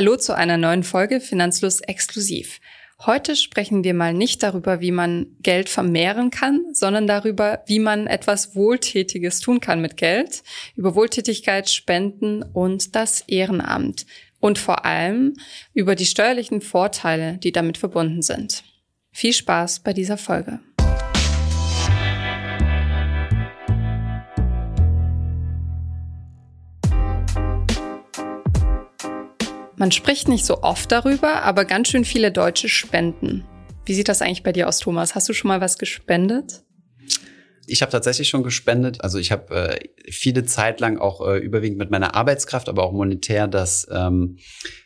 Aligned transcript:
Hallo 0.00 0.16
zu 0.16 0.34
einer 0.34 0.56
neuen 0.56 0.82
Folge 0.82 1.20
Finanzlos 1.20 1.82
exklusiv. 1.82 2.60
Heute 3.04 3.36
sprechen 3.36 3.84
wir 3.84 3.92
mal 3.92 4.14
nicht 4.14 4.42
darüber, 4.42 4.80
wie 4.80 4.92
man 4.92 5.26
Geld 5.42 5.68
vermehren 5.68 6.30
kann, 6.30 6.64
sondern 6.72 7.06
darüber, 7.06 7.62
wie 7.66 7.80
man 7.80 8.06
etwas 8.06 8.54
Wohltätiges 8.54 9.40
tun 9.40 9.60
kann 9.60 9.82
mit 9.82 9.98
Geld, 9.98 10.42
über 10.74 10.94
Wohltätigkeit, 10.94 11.68
Spenden 11.68 12.42
und 12.42 12.96
das 12.96 13.20
Ehrenamt 13.26 14.06
und 14.38 14.58
vor 14.58 14.86
allem 14.86 15.34
über 15.74 15.94
die 15.94 16.06
steuerlichen 16.06 16.62
Vorteile, 16.62 17.36
die 17.36 17.52
damit 17.52 17.76
verbunden 17.76 18.22
sind. 18.22 18.64
Viel 19.12 19.34
Spaß 19.34 19.80
bei 19.80 19.92
dieser 19.92 20.16
Folge. 20.16 20.60
Man 29.80 29.92
spricht 29.92 30.28
nicht 30.28 30.44
so 30.44 30.62
oft 30.62 30.92
darüber, 30.92 31.40
aber 31.42 31.64
ganz 31.64 31.88
schön 31.88 32.04
viele 32.04 32.30
Deutsche 32.30 32.68
spenden. 32.68 33.46
Wie 33.86 33.94
sieht 33.94 34.10
das 34.10 34.20
eigentlich 34.20 34.42
bei 34.42 34.52
dir 34.52 34.68
aus, 34.68 34.78
Thomas? 34.78 35.14
Hast 35.14 35.26
du 35.30 35.32
schon 35.32 35.48
mal 35.48 35.62
was 35.62 35.78
gespendet? 35.78 36.64
Ich 37.70 37.82
habe 37.82 37.92
tatsächlich 37.92 38.28
schon 38.28 38.42
gespendet. 38.42 39.02
Also 39.02 39.18
ich 39.18 39.30
habe 39.30 39.54
äh, 39.54 39.88
viele 40.10 40.44
Zeit 40.44 40.80
lang 40.80 40.98
auch 40.98 41.26
äh, 41.26 41.38
überwiegend 41.38 41.78
mit 41.78 41.90
meiner 41.90 42.14
Arbeitskraft, 42.14 42.68
aber 42.68 42.82
auch 42.82 42.92
monetär 42.92 43.46
das 43.46 43.86
ähm, 43.90 44.38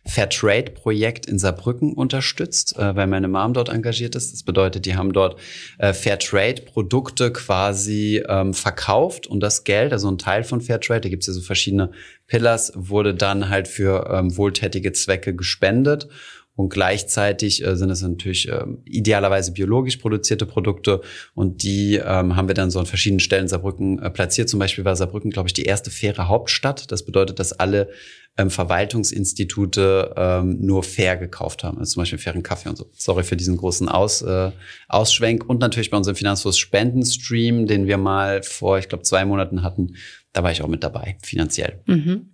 Fairtrade-Projekt 0.06 1.26
in 1.26 1.38
Saarbrücken 1.38 1.94
unterstützt, 1.94 2.78
äh, 2.78 2.94
weil 2.94 3.06
meine 3.06 3.28
Mom 3.28 3.54
dort 3.54 3.70
engagiert 3.70 4.14
ist. 4.16 4.32
Das 4.32 4.42
bedeutet, 4.42 4.84
die 4.86 4.96
haben 4.96 5.12
dort 5.12 5.40
äh, 5.78 5.92
Fairtrade-Produkte 5.92 7.32
quasi 7.32 8.22
ähm, 8.28 8.52
verkauft 8.52 9.26
und 9.26 9.40
das 9.40 9.64
Geld, 9.64 9.92
also 9.92 10.10
ein 10.10 10.18
Teil 10.18 10.44
von 10.44 10.60
Fairtrade, 10.60 11.02
da 11.02 11.08
gibt 11.08 11.22
es 11.22 11.28
ja 11.28 11.32
so 11.32 11.40
verschiedene 11.40 11.90
Pillars, 12.26 12.72
wurde 12.74 13.14
dann 13.14 13.48
halt 13.48 13.68
für 13.68 14.10
ähm, 14.12 14.36
wohltätige 14.36 14.92
Zwecke 14.92 15.34
gespendet. 15.34 16.08
Und 16.56 16.68
gleichzeitig 16.68 17.64
äh, 17.64 17.76
sind 17.76 17.90
es 17.90 18.02
natürlich 18.02 18.48
äh, 18.48 18.64
idealerweise 18.84 19.52
biologisch 19.52 19.96
produzierte 19.96 20.46
Produkte 20.46 21.00
und 21.34 21.64
die 21.64 21.96
ähm, 21.96 22.36
haben 22.36 22.46
wir 22.46 22.54
dann 22.54 22.70
so 22.70 22.78
an 22.78 22.86
verschiedenen 22.86 23.20
Stellen 23.20 23.48
Saarbrücken 23.48 24.00
äh, 24.00 24.10
platziert. 24.10 24.48
Zum 24.48 24.60
Beispiel 24.60 24.84
war 24.84 24.94
Saarbrücken, 24.94 25.30
glaube 25.30 25.48
ich, 25.48 25.52
die 25.52 25.64
erste 25.64 25.90
faire 25.90 26.28
Hauptstadt. 26.28 26.92
Das 26.92 27.04
bedeutet, 27.04 27.40
dass 27.40 27.52
alle 27.52 27.88
ähm, 28.36 28.50
Verwaltungsinstitute 28.50 30.14
ähm, 30.16 30.58
nur 30.60 30.82
fair 30.82 31.16
gekauft 31.16 31.64
haben. 31.64 31.78
Also 31.78 31.94
zum 31.94 32.02
Beispiel 32.02 32.18
fairen 32.18 32.42
Kaffee 32.42 32.68
und 32.68 32.76
so. 32.76 32.88
Sorry 32.92 33.24
für 33.24 33.36
diesen 33.36 33.56
großen 33.56 33.88
Aus, 33.88 34.22
äh, 34.22 34.50
Ausschwenk. 34.88 35.48
Und 35.48 35.60
natürlich 35.60 35.90
bei 35.90 35.96
unserem 35.96 36.16
Finanzfluss 36.16 36.58
Spendenstream, 36.58 37.66
den 37.66 37.86
wir 37.86 37.98
mal 37.98 38.42
vor, 38.42 38.78
ich 38.78 38.88
glaube, 38.88 39.02
zwei 39.02 39.24
Monaten 39.24 39.62
hatten. 39.62 39.96
Da 40.32 40.42
war 40.42 40.52
ich 40.52 40.62
auch 40.62 40.68
mit 40.68 40.82
dabei, 40.82 41.16
finanziell. 41.22 41.80
Mhm. 41.86 42.30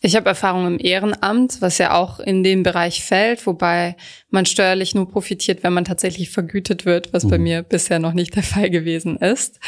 Ich 0.00 0.14
habe 0.14 0.28
Erfahrung 0.28 0.66
im 0.66 0.78
Ehrenamt, 0.78 1.62
was 1.62 1.78
ja 1.78 1.94
auch 1.94 2.20
in 2.20 2.42
den 2.42 2.62
Bereich 2.62 3.02
fällt, 3.02 3.46
wobei 3.46 3.96
man 4.30 4.44
steuerlich 4.44 4.94
nur 4.94 5.08
profitiert, 5.08 5.62
wenn 5.62 5.72
man 5.72 5.84
tatsächlich 5.84 6.30
vergütet 6.30 6.84
wird, 6.84 7.12
was 7.12 7.24
mhm. 7.24 7.30
bei 7.30 7.38
mir 7.38 7.62
bisher 7.62 7.98
noch 7.98 8.12
nicht 8.12 8.36
der 8.36 8.42
Fall 8.42 8.70
gewesen 8.70 9.16
ist. 9.16 9.58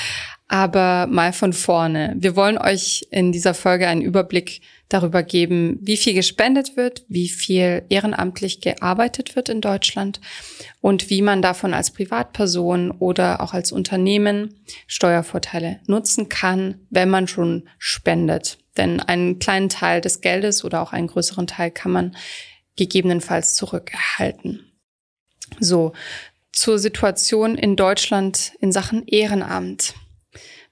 Aber 0.50 1.06
mal 1.06 1.34
von 1.34 1.52
vorne. 1.52 2.14
Wir 2.18 2.34
wollen 2.34 2.56
euch 2.56 3.06
in 3.10 3.32
dieser 3.32 3.52
Folge 3.52 3.86
einen 3.86 4.00
Überblick 4.00 4.62
darüber 4.88 5.22
geben, 5.22 5.78
wie 5.82 5.98
viel 5.98 6.14
gespendet 6.14 6.74
wird, 6.74 7.04
wie 7.08 7.28
viel 7.28 7.84
ehrenamtlich 7.91 8.62
gearbeitet 8.62 9.36
wird 9.36 9.50
in 9.50 9.60
Deutschland 9.60 10.22
und 10.80 11.10
wie 11.10 11.20
man 11.20 11.42
davon 11.42 11.74
als 11.74 11.91
Privatperson 11.91 12.91
oder 12.91 13.42
auch 13.42 13.52
als 13.52 13.72
Unternehmen 13.72 14.58
Steuervorteile 14.86 15.80
nutzen 15.86 16.30
kann, 16.30 16.80
wenn 16.88 17.10
man 17.10 17.28
schon 17.28 17.69
spendet. 17.76 18.58
Denn 18.78 19.00
einen 19.00 19.38
kleinen 19.38 19.69
Teil 19.69 20.00
des 20.00 20.22
Geldes 20.22 20.64
oder 20.64 20.80
auch 20.80 20.94
einen 20.94 21.08
größeren 21.08 21.46
Teil 21.46 21.70
kann 21.70 21.92
man 21.92 22.16
gegebenenfalls 22.76 23.54
zurückerhalten. 23.54 24.64
So, 25.60 25.92
zur 26.52 26.78
Situation 26.78 27.56
in 27.56 27.76
Deutschland 27.76 28.52
in 28.60 28.72
Sachen 28.72 29.06
Ehrenamt. 29.06 29.94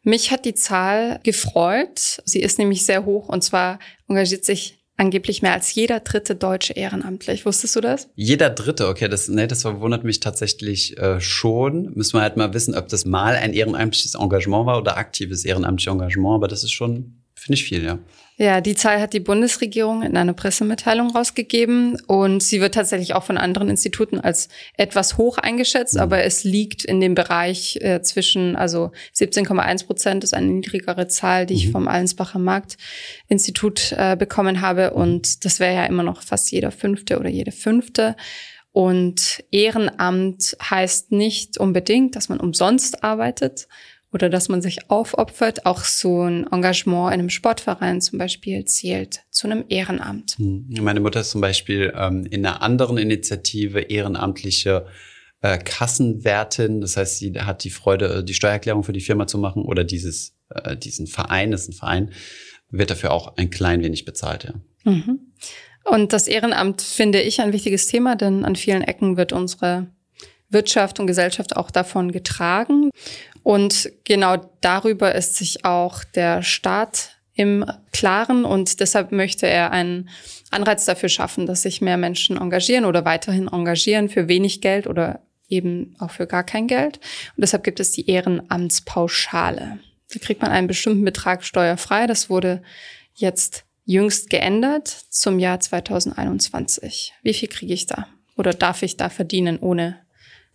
Mich 0.06 0.31
hat 0.31 0.44
die 0.44 0.55
Zahl 0.55 1.19
gefreut. 1.25 2.22
Sie 2.25 2.41
ist 2.41 2.61
nämlich 2.61 2.87
sehr 2.87 3.05
hoch 3.05 3.28
und 3.28 3.43
zwar 3.43 3.81
engagiert 4.09 4.44
sich 4.44 4.78
angeblich 4.97 5.43
mehr 5.43 5.53
als 5.53 5.75
jeder 5.75 5.99
dritte 5.99 6.37
Deutsche 6.37 6.75
ehrenamtlich. 6.75 7.44
Wusstest 7.44 7.75
du 7.75 7.81
das? 7.81 8.09
Jeder 8.15 8.49
dritte, 8.50 8.87
okay, 8.87 9.09
das, 9.09 9.27
nee, 9.27 9.49
das 9.49 9.62
verwundert 9.62 10.05
mich 10.05 10.21
tatsächlich 10.21 10.97
äh, 10.97 11.21
schon. 11.21 11.93
Müssen 11.95 12.15
wir 12.19 12.21
halt 12.22 12.37
mal 12.37 12.55
wissen, 12.55 12.77
ob 12.77 12.87
das 12.87 13.05
mal 13.05 13.34
ein 13.34 13.53
ehrenamtliches 13.53 14.15
Engagement 14.15 14.66
war 14.66 14.78
oder 14.78 14.97
aktives 14.97 15.45
ehrenamtliches 15.45 15.93
Engagement, 15.93 16.37
aber 16.37 16.47
das 16.47 16.62
ist 16.62 16.71
schon 16.71 17.25
Finde 17.47 17.61
ich 17.61 17.65
viel, 17.65 17.84
ja. 17.84 18.01
Ja, 18.39 18.61
die 18.61 18.75
Zahl 18.75 19.01
hat 19.01 19.12
die 19.12 19.21
Bundesregierung 19.21 20.03
in 20.03 20.17
einer 20.17 20.33
Pressemitteilung 20.33 21.11
rausgegeben 21.11 21.97
und 22.09 22.43
sie 22.43 22.61
wird 22.61 22.75
tatsächlich 22.75 23.15
auch 23.15 23.23
von 23.23 23.39
anderen 23.39 23.71
Instituten 23.71 24.19
als 24.19 24.49
etwas 24.77 25.17
hoch 25.17 25.39
eingeschätzt, 25.39 25.95
mhm. 25.95 26.01
aber 26.01 26.25
es 26.25 26.43
liegt 26.43 26.84
in 26.84 27.01
dem 27.01 27.15
Bereich 27.15 27.79
äh, 27.81 28.03
zwischen, 28.03 28.57
also 28.57 28.91
17,1 29.15 29.87
Prozent 29.87 30.25
ist 30.25 30.34
eine 30.34 30.49
niedrigere 30.49 31.07
Zahl, 31.07 31.47
die 31.47 31.55
mhm. 31.55 31.61
ich 31.61 31.71
vom 31.71 31.87
Allensbacher 31.87 32.41
Marktinstitut 32.41 33.93
äh, 33.97 34.17
bekommen 34.19 34.61
habe 34.61 34.91
mhm. 34.93 35.01
und 35.01 35.45
das 35.45 35.61
wäre 35.61 35.75
ja 35.75 35.84
immer 35.84 36.03
noch 36.03 36.21
fast 36.21 36.51
jeder 36.51 36.73
fünfte 36.73 37.21
oder 37.21 37.28
jede 37.28 37.53
fünfte. 37.53 38.17
Und 38.73 39.45
Ehrenamt 39.53 40.55
heißt 40.63 41.11
nicht 41.13 41.57
unbedingt, 41.57 42.17
dass 42.17 42.28
man 42.28 42.41
umsonst 42.41 43.03
arbeitet, 43.05 43.69
oder 44.12 44.28
dass 44.28 44.49
man 44.49 44.62
sich 44.62 44.91
aufopfert. 44.91 45.67
Auch 45.67 45.84
so 45.84 46.22
ein 46.22 46.47
Engagement 46.50 47.09
in 47.09 47.21
einem 47.21 47.31
Sportverein 47.31 48.00
zum 48.00 48.19
Beispiel 48.19 48.65
zählt 48.65 49.21
zu 49.31 49.47
einem 49.47 49.65
Ehrenamt. 49.69 50.37
Hm. 50.39 50.67
Meine 50.81 51.00
Mutter 51.00 51.21
ist 51.21 51.31
zum 51.31 51.41
Beispiel 51.41 51.93
ähm, 51.97 52.27
in 52.31 52.47
einer 52.47 52.62
anderen 52.62 52.99
Initiative 52.99 53.81
ehrenamtliche 53.81 54.87
äh, 55.43 55.59
Kassenwertin. 55.59 56.81
Das 56.81 56.97
heißt, 56.97 57.19
sie 57.19 57.33
hat 57.41 57.65
die 57.65 57.71
Freude, 57.71 58.25
die 58.25 58.34
Steuererklärung 58.34 58.84
für 58.84 58.93
die 58.93 59.00
Firma 59.00 59.27
zu 59.27 59.39
machen 59.39 59.62
oder 59.62 59.84
dieses, 59.84 60.37
äh, 60.50 60.77
diesen 60.77 61.06
Verein, 61.06 61.50
das 61.50 61.62
ist 61.62 61.69
ein 61.69 61.72
Verein, 61.75 62.11
wird 62.71 62.91
dafür 62.91 63.12
auch 63.12 63.37
ein 63.37 63.50
klein 63.50 63.83
wenig 63.83 64.05
bezahlt, 64.05 64.45
ja. 64.45 64.55
Mhm. 64.91 65.21
Und 65.84 66.12
das 66.12 66.27
Ehrenamt 66.27 66.83
finde 66.83 67.21
ich 67.21 67.41
ein 67.41 67.53
wichtiges 67.53 67.87
Thema, 67.87 68.16
denn 68.16 68.45
an 68.45 68.56
vielen 68.56 68.83
Ecken 68.83 69.16
wird 69.16 69.33
unsere 69.33 69.87
Wirtschaft 70.49 70.99
und 70.99 71.06
Gesellschaft 71.06 71.56
auch 71.56 71.71
davon 71.71 72.11
getragen. 72.11 72.91
Und 73.47 73.93
genau 74.03 74.39
darüber 74.61 75.15
ist 75.15 75.37
sich 75.37 75.65
auch 75.65 76.03
der 76.03 76.43
Staat 76.43 77.11
im 77.33 77.65
Klaren 77.93 78.45
und 78.45 78.81
deshalb 78.81 79.12
möchte 79.12 79.47
er 79.47 79.71
einen 79.71 80.09
Anreiz 80.51 80.84
dafür 80.84 81.09
schaffen, 81.09 81.47
dass 81.47 81.62
sich 81.62 81.81
mehr 81.81 81.97
Menschen 81.97 82.39
engagieren 82.39 82.84
oder 82.84 83.05
weiterhin 83.05 83.47
engagieren 83.47 84.09
für 84.09 84.27
wenig 84.27 84.62
Geld 84.62 84.89
oder 84.89 85.21
eben 85.49 85.95
auch 86.01 86.11
für 86.11 86.27
gar 86.27 86.43
kein 86.43 86.67
Geld. 86.67 86.97
Und 87.37 87.43
deshalb 87.43 87.62
gibt 87.62 87.79
es 87.79 87.93
die 87.93 88.11
Ehrenamtspauschale. 88.11 89.78
Da 90.13 90.19
kriegt 90.19 90.43
man 90.43 90.51
einen 90.51 90.67
bestimmten 90.67 91.05
Betrag 91.05 91.45
steuerfrei. 91.45 92.09
Das 92.09 92.28
wurde 92.28 92.65
jetzt 93.15 93.65
jüngst 93.84 94.28
geändert 94.28 94.89
zum 94.89 95.39
Jahr 95.39 95.61
2021. 95.61 97.15
Wie 97.23 97.34
viel 97.34 97.49
kriege 97.49 97.75
ich 97.75 97.87
da? 97.87 98.09
Oder 98.37 98.55
darf 98.55 98.83
ich 98.83 98.97
da 98.97 99.09
verdienen 99.09 99.61
ohne 99.61 100.01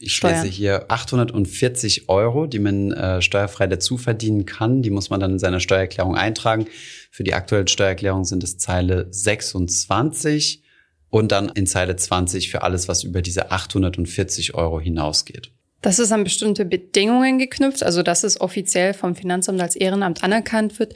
ich 0.01 0.15
Steuern. 0.15 0.43
lese 0.43 0.47
hier 0.47 0.85
840 0.89 2.09
Euro, 2.09 2.47
die 2.47 2.59
man 2.59 2.91
äh, 2.91 3.21
steuerfrei 3.21 3.67
dazu 3.67 3.97
verdienen 3.97 4.45
kann. 4.45 4.81
Die 4.81 4.89
muss 4.89 5.09
man 5.09 5.19
dann 5.19 5.33
in 5.33 5.39
seiner 5.39 5.59
Steuererklärung 5.59 6.15
eintragen. 6.15 6.65
Für 7.11 7.23
die 7.23 7.33
aktuelle 7.33 7.67
Steuererklärung 7.67 8.25
sind 8.25 8.43
es 8.43 8.57
Zeile 8.57 9.07
26 9.11 10.63
und 11.09 11.31
dann 11.31 11.49
in 11.49 11.67
Zeile 11.67 11.95
20 11.95 12.49
für 12.49 12.63
alles, 12.63 12.87
was 12.87 13.03
über 13.03 13.21
diese 13.21 13.51
840 13.51 14.55
Euro 14.55 14.79
hinausgeht. 14.79 15.51
Das 15.81 15.99
ist 15.99 16.11
an 16.11 16.23
bestimmte 16.23 16.63
Bedingungen 16.63 17.39
geknüpft, 17.39 17.83
also 17.83 18.03
dass 18.03 18.23
es 18.23 18.39
offiziell 18.39 18.93
vom 18.93 19.15
Finanzamt 19.15 19.61
als 19.61 19.75
Ehrenamt 19.75 20.23
anerkannt 20.23 20.79
wird. 20.79 20.93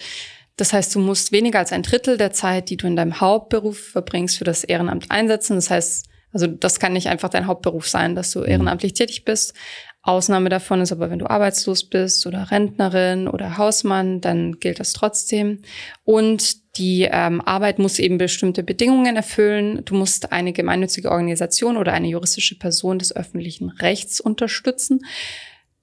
Das 0.58 0.74
heißt, 0.74 0.96
du 0.96 1.00
musst 1.00 1.32
weniger 1.32 1.60
als 1.60 1.72
ein 1.72 1.84
Drittel 1.84 2.18
der 2.18 2.32
Zeit, 2.32 2.70
die 2.70 2.78
du 2.78 2.88
in 2.88 2.96
deinem 2.96 3.20
Hauptberuf 3.20 3.78
verbringst, 3.78 4.38
für 4.38 4.46
das 4.46 4.64
Ehrenamt 4.64 5.12
einsetzen. 5.12 5.56
Das 5.56 5.70
heißt, 5.70 6.06
also 6.36 6.48
das 6.48 6.82
kann 6.82 6.92
nicht 6.92 7.08
einfach 7.08 7.30
dein 7.30 7.48
Hauptberuf 7.48 7.88
sein, 7.88 8.14
dass 8.14 8.32
du 8.32 8.40
mhm. 8.40 8.48
ehrenamtlich 8.48 8.94
tätig 8.94 9.24
bist. 9.24 9.54
Ausnahme 10.02 10.50
davon 10.50 10.82
ist 10.82 10.92
aber, 10.92 11.10
wenn 11.10 11.18
du 11.18 11.28
arbeitslos 11.28 11.86
bist 11.86 12.28
oder 12.28 12.52
Rentnerin 12.52 13.30
oder 13.30 13.58
Hausmann, 13.58 14.20
dann 14.20 14.60
gilt 14.60 14.82
das 14.82 14.92
trotzdem. 14.92 15.62
Und 16.04 16.78
die 16.78 17.08
ähm, 17.10 17.40
Arbeit 17.40 17.80
muss 17.80 18.00
eben 18.00 18.18
bestimmte 18.18 18.64
Bedingungen 18.64 19.16
erfüllen. 19.16 19.84
Du 19.86 19.96
musst 19.96 20.34
eine 20.34 20.52
gemeinnützige 20.52 21.10
Organisation 21.10 21.78
oder 21.78 21.94
eine 21.94 22.10
juristische 22.10 22.60
Person 22.60 23.00
des 23.00 23.16
öffentlichen 23.16 23.70
Rechts 23.70 24.20
unterstützen. 24.20 25.06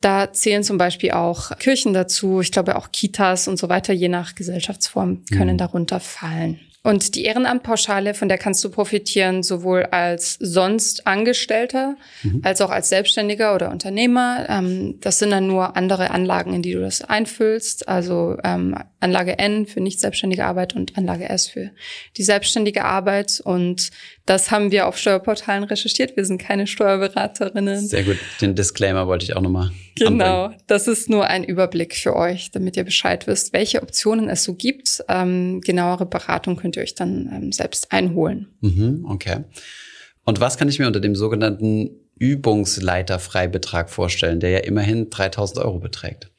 Da 0.03 0.35
zählen 0.35 0.63
zum 0.63 0.77
Beispiel 0.77 1.13
auch 1.13 1.57
Kirchen 1.59 1.95
dazu, 1.95 2.43
ich 2.43 2.53
glaube 2.53 2.77
auch 2.77 2.93
Kitas 2.93 3.49
und 3.49 3.59
so 3.59 3.71
weiter, 3.71 3.95
je 3.95 4.09
nach 4.09 4.35
Gesellschaftsform 4.35 5.25
können 5.33 5.55
mhm. 5.55 5.59
darunter 5.59 5.99
fallen. 5.99 6.61
Und 6.85 7.15
die 7.15 7.25
Ehrenamtpauschale, 7.25 8.13
von 8.13 8.29
der 8.29 8.39
kannst 8.39 8.65
du 8.65 8.71
profitieren, 8.71 9.45
sowohl 9.45 9.85
als 9.85 10.37
sonst 10.41 11.07
Angestellter 11.07 11.97
mhm. 12.25 12.41
als 12.43 12.61
auch 12.61 12.71
als 12.71 12.89
Selbstständiger 12.89 13.55
oder 13.55 13.71
Unternehmer. 13.71 14.47
Ähm, 14.49 14.99
das 15.01 15.21
sind 15.21 15.31
dann 15.31 15.47
nur 15.47 15.77
andere 15.77 16.11
Anlagen, 16.11 16.53
in 16.55 16.63
die 16.63 16.73
du 16.73 16.81
das 16.81 17.03
einfüllst. 17.03 17.89
Also 17.89 18.37
ähm, 18.43 18.77
Anlage 19.03 19.39
N 19.39 19.67
für 19.67 19.81
nicht 19.81 20.01
selbstständige 20.01 20.45
Arbeit 20.45 20.75
und 20.75 20.97
Anlage 20.97 21.29
S 21.29 21.49
für 21.49 21.71
die 22.17 22.23
selbstständige 22.23 22.85
Arbeit. 22.85 23.41
Und 23.45 23.91
das 24.27 24.51
haben 24.51 24.71
wir 24.71 24.87
auf 24.87 24.97
Steuerportalen 24.97 25.65
recherchiert. 25.65 26.17
Wir 26.17 26.25
sind 26.25 26.39
keine 26.39 26.67
Steuerberaterinnen. 26.67 27.87
Sehr 27.87 28.05
gut. 28.05 28.19
Den 28.41 28.55
Disclaimer 28.55 29.07
wollte 29.07 29.25
ich 29.25 29.37
auch 29.37 29.41
nochmal. 29.41 29.71
Genau. 29.97 30.45
Anbringen. 30.45 30.63
Das 30.67 30.89
ist 30.89 31.11
nur 31.11 31.27
ein 31.27 31.45
Überblick 31.45 31.95
für 31.95 32.17
euch, 32.17 32.51
damit 32.51 32.77
ihr 32.77 32.85
Bescheid 32.85 33.27
wisst, 33.27 33.53
welche 33.53 33.83
Optionen 33.83 34.29
es 34.29 34.45
so 34.45 34.55
gibt. 34.55 35.03
Ähm, 35.09 35.61
genauere 35.61 36.07
Beratung 36.07 36.57
könnt 36.57 36.77
ihr 36.77 36.83
euch 36.83 36.95
dann 36.95 37.31
ähm, 37.33 37.53
selbst 37.53 37.93
einholen. 37.93 38.49
Mhm, 38.61 39.05
okay. 39.09 39.45
Und 40.25 40.41
was 40.41 40.57
kann 40.57 40.69
ich 40.69 40.79
mir 40.79 40.87
unter 40.87 41.01
dem 41.01 41.17
sogenannten 41.17 41.91
Übungsleiterfreibetrag 42.19 43.91
vorstellen, 43.91 44.41
der 44.41 44.51
ja 44.51 44.59
immerhin 44.59 45.11
3000 45.11 45.65
Euro 45.65 45.79
beträgt? 45.79 46.32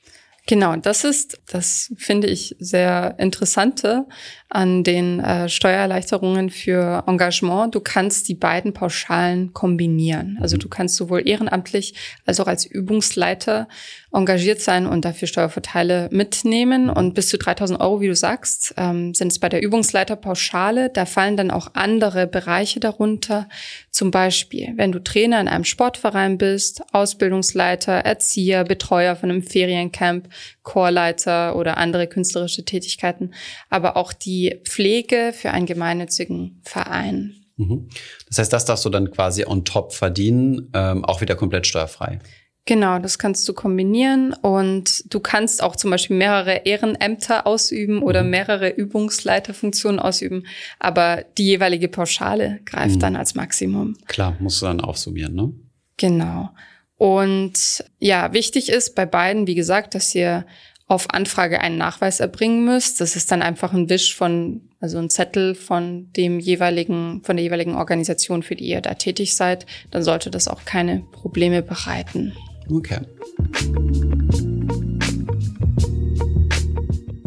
Genau, 0.45 0.75
das 0.75 1.05
ist, 1.05 1.39
das 1.47 1.93
finde 1.95 2.27
ich 2.27 2.53
sehr 2.59 3.15
interessante 3.17 4.05
an 4.49 4.83
den 4.83 5.21
äh, 5.21 5.47
Steuererleichterungen 5.47 6.49
für 6.49 7.05
Engagement. 7.07 7.73
Du 7.73 7.79
kannst 7.79 8.27
die 8.27 8.35
beiden 8.35 8.73
Pauschalen 8.73 9.53
kombinieren. 9.53 10.37
Also 10.41 10.57
du 10.57 10.67
kannst 10.67 10.97
sowohl 10.97 11.25
ehrenamtlich 11.25 11.95
als 12.25 12.41
auch 12.41 12.47
als 12.47 12.65
Übungsleiter 12.65 13.69
engagiert 14.13 14.61
sein 14.61 14.85
und 14.85 15.05
dafür 15.05 15.27
Steuervorteile 15.27 16.07
mitnehmen. 16.11 16.89
Und 16.89 17.15
bis 17.15 17.29
zu 17.29 17.37
3000 17.37 17.79
Euro, 17.79 17.99
wie 17.99 18.07
du 18.07 18.15
sagst, 18.15 18.75
ähm, 18.77 19.13
sind 19.13 19.31
es 19.31 19.39
bei 19.39 19.49
der 19.49 19.63
Übungsleiterpauschale. 19.63 20.89
Da 20.89 21.05
fallen 21.05 21.35
dann 21.35 21.51
auch 21.51 21.71
andere 21.73 22.27
Bereiche 22.27 22.79
darunter. 22.79 23.49
Zum 23.89 24.11
Beispiel, 24.11 24.73
wenn 24.75 24.91
du 24.91 24.99
Trainer 24.99 25.41
in 25.41 25.47
einem 25.47 25.63
Sportverein 25.63 26.37
bist, 26.37 26.83
Ausbildungsleiter, 26.91 27.93
Erzieher, 27.93 28.63
Betreuer 28.63 29.15
von 29.15 29.31
einem 29.31 29.43
Feriencamp, 29.43 30.29
Chorleiter 30.61 31.55
oder 31.55 31.77
andere 31.77 32.07
künstlerische 32.07 32.65
Tätigkeiten, 32.65 33.33
aber 33.69 33.97
auch 33.97 34.13
die 34.13 34.61
Pflege 34.63 35.33
für 35.33 35.51
einen 35.51 35.65
gemeinnützigen 35.65 36.61
Verein. 36.63 37.33
Mhm. 37.57 37.89
Das 38.27 38.39
heißt, 38.39 38.53
das 38.53 38.65
darfst 38.65 38.85
du 38.85 38.89
dann 38.89 39.11
quasi 39.11 39.45
on 39.45 39.65
top 39.65 39.93
verdienen, 39.93 40.71
ähm, 40.73 41.03
auch 41.05 41.21
wieder 41.21 41.35
komplett 41.35 41.67
steuerfrei. 41.67 42.19
Genau, 42.65 42.97
das 42.97 43.19
kannst 43.19 43.47
du 43.49 43.53
kombinieren 43.53 44.33
und 44.33 45.13
du 45.13 45.19
kannst 45.19 45.61
auch 45.61 45.75
zum 45.75 45.91
Beispiel 45.91 46.15
mehrere 46.15 46.61
Ehrenämter 46.65 47.45
ausüben 47.45 48.01
oder 48.01 48.23
mhm. 48.23 48.29
mehrere 48.29 48.69
Übungsleiterfunktionen 48.69 49.99
ausüben, 49.99 50.45
aber 50.79 51.25
die 51.37 51.45
jeweilige 51.45 51.89
Pauschale 51.89 52.61
greift 52.63 52.95
mhm. 52.95 52.99
dann 52.99 53.15
als 53.17 53.35
Maximum. 53.35 53.97
Klar, 54.07 54.37
musst 54.39 54.61
du 54.61 54.67
dann 54.67 54.79
aufsummieren, 54.79 55.35
ne? 55.35 55.51
Genau. 55.97 56.51
Und 56.95 57.83
ja, 57.99 58.31
wichtig 58.31 58.69
ist 58.69 58.95
bei 58.95 59.05
beiden, 59.05 59.45
wie 59.45 59.55
gesagt, 59.55 59.93
dass 59.93 60.15
ihr 60.15 60.45
auf 60.87 61.09
Anfrage 61.09 61.59
einen 61.59 61.77
Nachweis 61.77 62.21
erbringen 62.21 62.63
müsst. 62.63 63.01
Das 63.01 63.17
ist 63.17 63.31
dann 63.31 63.41
einfach 63.41 63.73
ein 63.73 63.89
Wisch 63.89 64.15
von, 64.15 64.69
also 64.79 64.99
ein 64.99 65.09
Zettel 65.09 65.55
von 65.55 66.11
dem 66.13 66.39
jeweiligen, 66.39 67.21
von 67.23 67.35
der 67.35 67.43
jeweiligen 67.43 67.75
Organisation, 67.75 68.43
für 68.43 68.55
die 68.55 68.65
ihr 68.65 68.81
da 68.81 68.93
tätig 68.93 69.35
seid. 69.35 69.65
Dann 69.91 70.03
sollte 70.03 70.29
das 70.29 70.47
auch 70.47 70.65
keine 70.65 71.03
Probleme 71.11 71.61
bereiten. 71.61 72.33
Okay. 72.69 72.99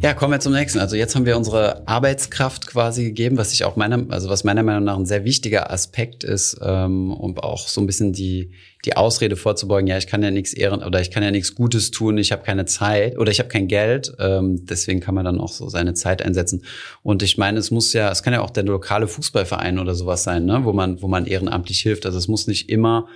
Ja, 0.03 0.15
kommen 0.15 0.33
wir 0.33 0.41
zum 0.41 0.53
nächsten. 0.53 0.79
Also 0.79 0.95
jetzt 0.95 1.17
haben 1.17 1.27
wir 1.27 1.37
unsere 1.37 1.89
Arbeitskraft 1.89 2.67
quasi 2.67 3.05
gegeben, 3.05 3.39
was 3.39 3.53
ich 3.53 3.65
auch 3.65 3.77
meiner, 3.77 4.07
also 4.11 4.29
was 4.29 4.45
meiner 4.45 4.63
Meinung 4.63 4.85
nach 4.85 4.97
ein 4.97 5.07
sehr 5.07 5.25
wichtiger 5.25 5.73
Aspekt 5.73 6.23
ist, 6.23 6.59
ähm, 6.63 7.11
um 7.11 7.37
auch 7.39 7.67
so 7.67 7.81
ein 7.81 7.87
bisschen 7.87 8.13
die 8.13 8.53
die 8.87 8.97
Ausrede 8.97 9.35
vorzubeugen, 9.35 9.89
ja, 9.89 9.99
ich 9.99 10.07
kann 10.07 10.23
ja 10.23 10.31
nichts 10.31 10.53
ehren 10.53 10.85
oder 10.85 11.01
ich 11.01 11.11
kann 11.11 11.25
ja 11.25 11.33
nichts 11.33 11.57
Gutes 11.57 11.91
tun, 11.91 12.19
ich 12.19 12.31
habe 12.31 12.45
keine 12.45 12.67
Zeit 12.67 13.19
oder 13.19 13.33
ich 13.33 13.41
habe 13.41 13.49
kein 13.49 13.67
Geld. 13.67 14.15
Ähm, 14.21 14.65
deswegen 14.65 15.01
kann 15.01 15.17
man 15.17 15.25
dann 15.25 15.41
auch 15.41 15.51
so 15.51 15.69
seine 15.69 15.95
Zeit 15.95 16.23
einsetzen. 16.23 16.63
Und 17.03 17.25
ich 17.25 17.37
meine, 17.37 17.59
es 17.59 17.73
muss 17.73 17.93
ja, 17.93 18.09
es 18.13 18.23
kann 18.23 18.33
ja 18.33 18.43
auch 18.43 18.51
der 18.51 18.63
lokale 18.63 19.09
Fußballverein 19.09 19.81
oder 19.81 19.97
sowas 19.97 20.23
sein, 20.23 20.45
ne, 20.45 20.61
wo 20.63 20.73
man, 20.73 21.03
wo 21.03 21.09
man 21.09 21.27
ehrenamtlich 21.27 21.81
hilft. 21.81 22.07
Also 22.07 22.17
es 22.17 22.29
muss 22.29 22.47
nicht 22.47 22.69
immer 22.71 23.09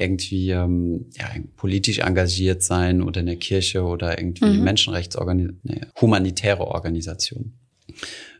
irgendwie 0.00 0.50
ähm, 0.50 1.06
ja, 1.16 1.28
politisch 1.56 1.98
engagiert 2.00 2.62
sein 2.62 3.02
oder 3.02 3.20
in 3.20 3.26
der 3.26 3.36
Kirche 3.36 3.82
oder 3.82 4.18
irgendwie 4.18 4.46
mhm. 4.46 4.64
Menschenrechtsorganisation, 4.64 5.60
nee, 5.64 5.80
humanitäre 6.00 6.66
Organisation. 6.66 7.52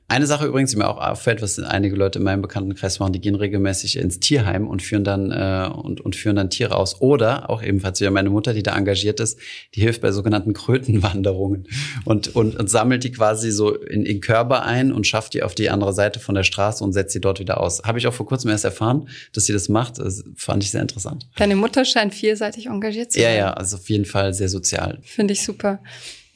Eine 0.08 0.26
Sache 0.26 0.46
übrigens, 0.46 0.70
die 0.70 0.76
mir 0.76 0.88
auch 0.88 0.98
auffällt, 0.98 1.42
was 1.42 1.58
einige 1.58 1.96
Leute 1.96 2.20
in 2.20 2.24
meinem 2.24 2.40
Bekanntenkreis 2.40 3.00
machen, 3.00 3.12
die 3.12 3.20
gehen 3.20 3.34
regelmäßig 3.34 3.96
ins 3.96 4.20
Tierheim 4.20 4.68
und 4.68 4.80
führen 4.80 5.02
dann 5.02 5.32
äh, 5.32 5.68
und, 5.68 6.00
und 6.00 6.14
führen 6.14 6.36
dann 6.36 6.48
Tiere 6.48 6.76
aus. 6.76 7.00
Oder 7.00 7.50
auch 7.50 7.60
ebenfalls 7.60 8.00
wieder 8.00 8.12
meine 8.12 8.30
Mutter, 8.30 8.54
die 8.54 8.62
da 8.62 8.76
engagiert 8.76 9.18
ist, 9.18 9.40
die 9.74 9.80
hilft 9.80 10.02
bei 10.02 10.12
sogenannten 10.12 10.52
Krötenwanderungen 10.52 11.66
und, 12.04 12.36
und, 12.36 12.54
und 12.54 12.70
sammelt 12.70 13.02
die 13.02 13.10
quasi 13.10 13.50
so 13.50 13.74
in, 13.74 14.06
in 14.06 14.20
Körper 14.20 14.62
ein 14.62 14.92
und 14.92 15.08
schafft 15.08 15.34
die 15.34 15.42
auf 15.42 15.56
die 15.56 15.70
andere 15.70 15.92
Seite 15.92 16.20
von 16.20 16.36
der 16.36 16.44
Straße 16.44 16.84
und 16.84 16.92
setzt 16.92 17.12
sie 17.12 17.20
dort 17.20 17.40
wieder 17.40 17.60
aus. 17.60 17.82
Habe 17.82 17.98
ich 17.98 18.06
auch 18.06 18.14
vor 18.14 18.26
kurzem 18.26 18.50
erst 18.50 18.64
erfahren, 18.64 19.08
dass 19.32 19.46
sie 19.46 19.52
das 19.52 19.68
macht. 19.68 19.98
Das 19.98 20.22
fand 20.36 20.62
ich 20.62 20.70
sehr 20.70 20.82
interessant. 20.82 21.26
Deine 21.34 21.56
Mutter 21.56 21.84
scheint 21.84 22.14
vielseitig 22.14 22.66
engagiert 22.66 23.10
zu 23.10 23.18
sein. 23.18 23.32
Ja, 23.32 23.36
ja, 23.36 23.52
also 23.54 23.76
auf 23.76 23.88
jeden 23.90 24.04
Fall 24.04 24.32
sehr 24.34 24.48
sozial. 24.48 24.98
Finde 25.02 25.32
ich 25.32 25.42
super. 25.42 25.80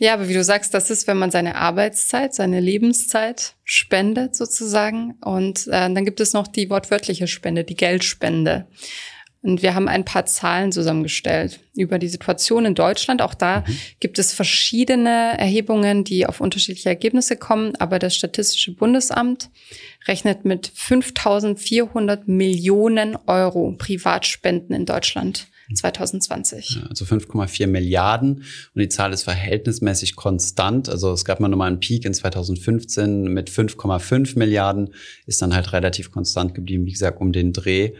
Ja, 0.00 0.14
aber 0.14 0.30
wie 0.30 0.34
du 0.34 0.42
sagst, 0.42 0.72
das 0.72 0.88
ist, 0.88 1.06
wenn 1.06 1.18
man 1.18 1.30
seine 1.30 1.56
Arbeitszeit, 1.56 2.32
seine 2.32 2.58
Lebenszeit 2.58 3.52
spendet 3.64 4.34
sozusagen. 4.34 5.18
Und 5.22 5.66
äh, 5.66 5.92
dann 5.92 6.06
gibt 6.06 6.20
es 6.20 6.32
noch 6.32 6.48
die 6.48 6.70
wortwörtliche 6.70 7.26
Spende, 7.26 7.64
die 7.64 7.76
Geldspende. 7.76 8.66
Und 9.42 9.60
wir 9.60 9.74
haben 9.74 9.88
ein 9.88 10.06
paar 10.06 10.24
Zahlen 10.24 10.72
zusammengestellt 10.72 11.60
über 11.76 11.98
die 11.98 12.08
Situation 12.08 12.64
in 12.64 12.74
Deutschland. 12.74 13.20
Auch 13.20 13.34
da 13.34 13.60
mhm. 13.60 13.76
gibt 14.00 14.18
es 14.18 14.32
verschiedene 14.32 15.38
Erhebungen, 15.38 16.02
die 16.02 16.24
auf 16.24 16.40
unterschiedliche 16.40 16.88
Ergebnisse 16.88 17.36
kommen. 17.36 17.76
Aber 17.76 17.98
das 17.98 18.16
Statistische 18.16 18.74
Bundesamt 18.74 19.50
rechnet 20.08 20.46
mit 20.46 20.72
5400 20.74 22.26
Millionen 22.26 23.16
Euro 23.26 23.72
Privatspenden 23.76 24.74
in 24.74 24.86
Deutschland 24.86 25.46
2020. 25.74 26.76
Ja, 26.76 26.86
also 26.88 27.04
5,4 27.04 27.66
Milliarden 27.66 28.44
und 28.74 28.80
die 28.80 28.88
Zahl 28.88 29.12
ist 29.12 29.22
verhältnismäßig 29.22 30.16
konstant. 30.16 30.88
Also 30.88 31.12
es 31.12 31.24
gab 31.24 31.40
mal 31.40 31.48
nochmal 31.48 31.68
einen 31.68 31.80
Peak 31.80 32.04
in 32.04 32.14
2015 32.14 33.24
mit 33.24 33.50
5,5 33.50 34.38
Milliarden, 34.38 34.94
ist 35.26 35.42
dann 35.42 35.54
halt 35.54 35.72
relativ 35.72 36.10
konstant 36.10 36.54
geblieben, 36.54 36.86
wie 36.86 36.92
gesagt, 36.92 37.20
um 37.20 37.32
den 37.32 37.52
Dreh. 37.52 37.92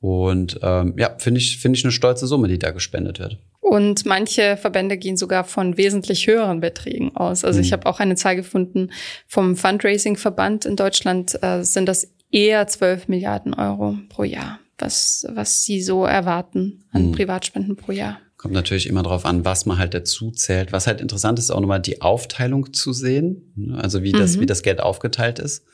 Und 0.00 0.60
ähm, 0.62 0.94
ja, 0.96 1.16
finde 1.18 1.38
ich, 1.38 1.58
finde 1.58 1.76
ich 1.76 1.84
eine 1.84 1.92
stolze 1.92 2.26
Summe, 2.26 2.48
die 2.48 2.58
da 2.58 2.70
gespendet 2.70 3.18
wird. 3.18 3.38
Und 3.60 4.06
manche 4.06 4.56
Verbände 4.56 4.96
gehen 4.96 5.16
sogar 5.16 5.44
von 5.44 5.76
wesentlich 5.76 6.26
höheren 6.26 6.60
Beträgen 6.60 7.14
aus. 7.16 7.44
Also 7.44 7.58
mhm. 7.58 7.64
ich 7.64 7.72
habe 7.72 7.86
auch 7.86 8.00
eine 8.00 8.14
Zahl 8.14 8.36
gefunden 8.36 8.90
vom 9.26 9.56
Fundraising-Verband 9.56 10.64
in 10.64 10.76
Deutschland, 10.76 11.42
äh, 11.42 11.62
sind 11.64 11.86
das 11.86 12.08
eher 12.30 12.66
12 12.66 13.08
Milliarden 13.08 13.54
Euro 13.54 13.98
pro 14.08 14.24
Jahr 14.24 14.60
was, 14.78 15.26
was 15.30 15.64
sie 15.64 15.82
so 15.82 16.04
erwarten 16.04 16.84
an 16.92 17.06
hm. 17.06 17.12
Privatspenden 17.12 17.76
pro 17.76 17.92
Jahr. 17.92 18.18
Kommt 18.38 18.54
natürlich 18.54 18.86
immer 18.86 19.02
darauf 19.02 19.24
an, 19.24 19.44
was 19.44 19.66
man 19.66 19.78
halt 19.78 19.94
dazu 19.94 20.30
zählt. 20.30 20.70
Was 20.70 20.86
halt 20.86 21.00
interessant 21.00 21.40
ist, 21.40 21.50
auch 21.50 21.60
nochmal 21.60 21.80
die 21.80 22.02
Aufteilung 22.02 22.72
zu 22.72 22.92
sehen, 22.92 23.52
ne? 23.56 23.76
also 23.82 24.04
wie 24.04 24.12
das, 24.12 24.36
mhm. 24.36 24.42
wie 24.42 24.46
das 24.46 24.62
Geld 24.62 24.80
aufgeteilt 24.80 25.40
ist. 25.40 25.64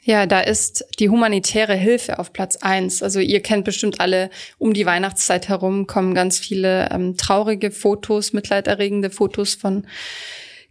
Ja, 0.00 0.26
da 0.26 0.40
ist 0.40 0.84
die 0.98 1.08
humanitäre 1.10 1.74
Hilfe 1.74 2.18
auf 2.18 2.32
Platz 2.32 2.56
eins. 2.56 3.02
Also 3.02 3.20
ihr 3.20 3.40
kennt 3.40 3.64
bestimmt 3.64 4.00
alle, 4.00 4.30
um 4.58 4.72
die 4.72 4.86
Weihnachtszeit 4.86 5.48
herum 5.48 5.86
kommen 5.86 6.14
ganz 6.14 6.38
viele 6.38 6.90
ähm, 6.90 7.16
traurige 7.16 7.70
Fotos, 7.70 8.32
mitleiderregende 8.32 9.10
Fotos 9.10 9.54
von 9.54 9.86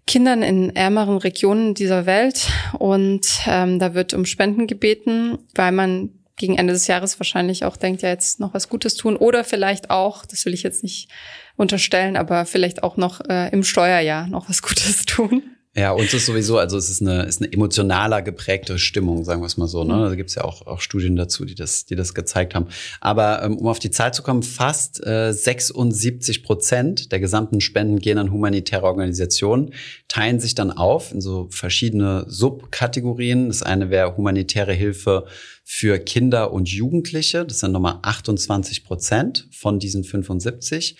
Kindern 0.05 0.43
in 0.43 0.75
ärmeren 0.75 1.17
Regionen 1.17 1.73
dieser 1.73 2.05
Welt. 2.05 2.47
Und 2.77 3.27
ähm, 3.47 3.79
da 3.79 3.93
wird 3.93 4.13
um 4.13 4.25
Spenden 4.25 4.67
gebeten, 4.67 5.39
weil 5.55 5.71
man 5.71 6.11
gegen 6.43 6.57
Ende 6.57 6.73
des 6.73 6.87
Jahres 6.87 7.17
wahrscheinlich 7.21 7.63
auch 7.63 7.77
denkt, 7.77 8.01
ja, 8.01 8.09
jetzt 8.09 8.41
noch 8.41 8.53
was 8.53 8.67
Gutes 8.67 8.95
tun 8.95 9.15
oder 9.15 9.45
vielleicht 9.45 9.89
auch, 9.89 10.25
das 10.25 10.45
will 10.45 10.53
ich 10.53 10.61
jetzt 10.61 10.83
nicht 10.83 11.07
unterstellen, 11.55 12.17
aber 12.17 12.45
vielleicht 12.45 12.83
auch 12.83 12.97
noch 12.97 13.21
äh, 13.29 13.47
im 13.53 13.63
Steuerjahr 13.63 14.27
noch 14.27 14.49
was 14.49 14.61
Gutes 14.61 15.05
tun. 15.05 15.43
Ja, 15.73 15.91
uns 15.91 16.13
ist 16.13 16.25
sowieso, 16.25 16.57
also 16.57 16.77
es 16.77 16.89
ist 16.89 17.01
eine, 17.01 17.23
ist 17.23 17.41
eine 17.41 17.51
emotionaler 17.51 18.21
geprägte 18.21 18.77
Stimmung, 18.77 19.23
sagen 19.23 19.41
wir 19.41 19.47
es 19.47 19.55
mal 19.55 19.67
so. 19.67 19.85
Ne? 19.85 19.95
Mhm. 19.95 20.01
Da 20.01 20.15
gibt's 20.15 20.35
ja 20.35 20.43
auch, 20.43 20.67
auch 20.67 20.81
Studien 20.81 21.15
dazu, 21.15 21.45
die 21.45 21.55
das, 21.55 21.85
die 21.85 21.95
das 21.95 22.13
gezeigt 22.13 22.55
haben. 22.55 22.67
Aber 22.99 23.41
ähm, 23.41 23.57
um 23.57 23.67
auf 23.67 23.79
die 23.79 23.89
Zahl 23.89 24.13
zu 24.13 24.21
kommen, 24.21 24.43
fast 24.43 25.03
äh, 25.03 25.31
76 25.31 26.43
Prozent 26.43 27.11
der 27.13 27.21
gesamten 27.21 27.61
Spenden 27.61 27.99
gehen 27.99 28.17
an 28.17 28.31
humanitäre 28.31 28.83
Organisationen, 28.83 29.73
teilen 30.09 30.41
sich 30.41 30.55
dann 30.55 30.71
auf 30.71 31.13
in 31.13 31.21
so 31.21 31.47
verschiedene 31.49 32.25
Subkategorien. 32.27 33.47
Das 33.47 33.63
eine 33.63 33.89
wäre 33.89 34.17
humanitäre 34.17 34.73
Hilfe 34.73 35.25
für 35.63 35.99
Kinder 35.99 36.51
und 36.51 36.69
Jugendliche. 36.69 37.45
Das 37.45 37.59
sind 37.59 37.71
nochmal 37.71 37.99
28 38.01 38.83
Prozent 38.83 39.47
von 39.51 39.79
diesen 39.79 40.03
75. 40.03 40.97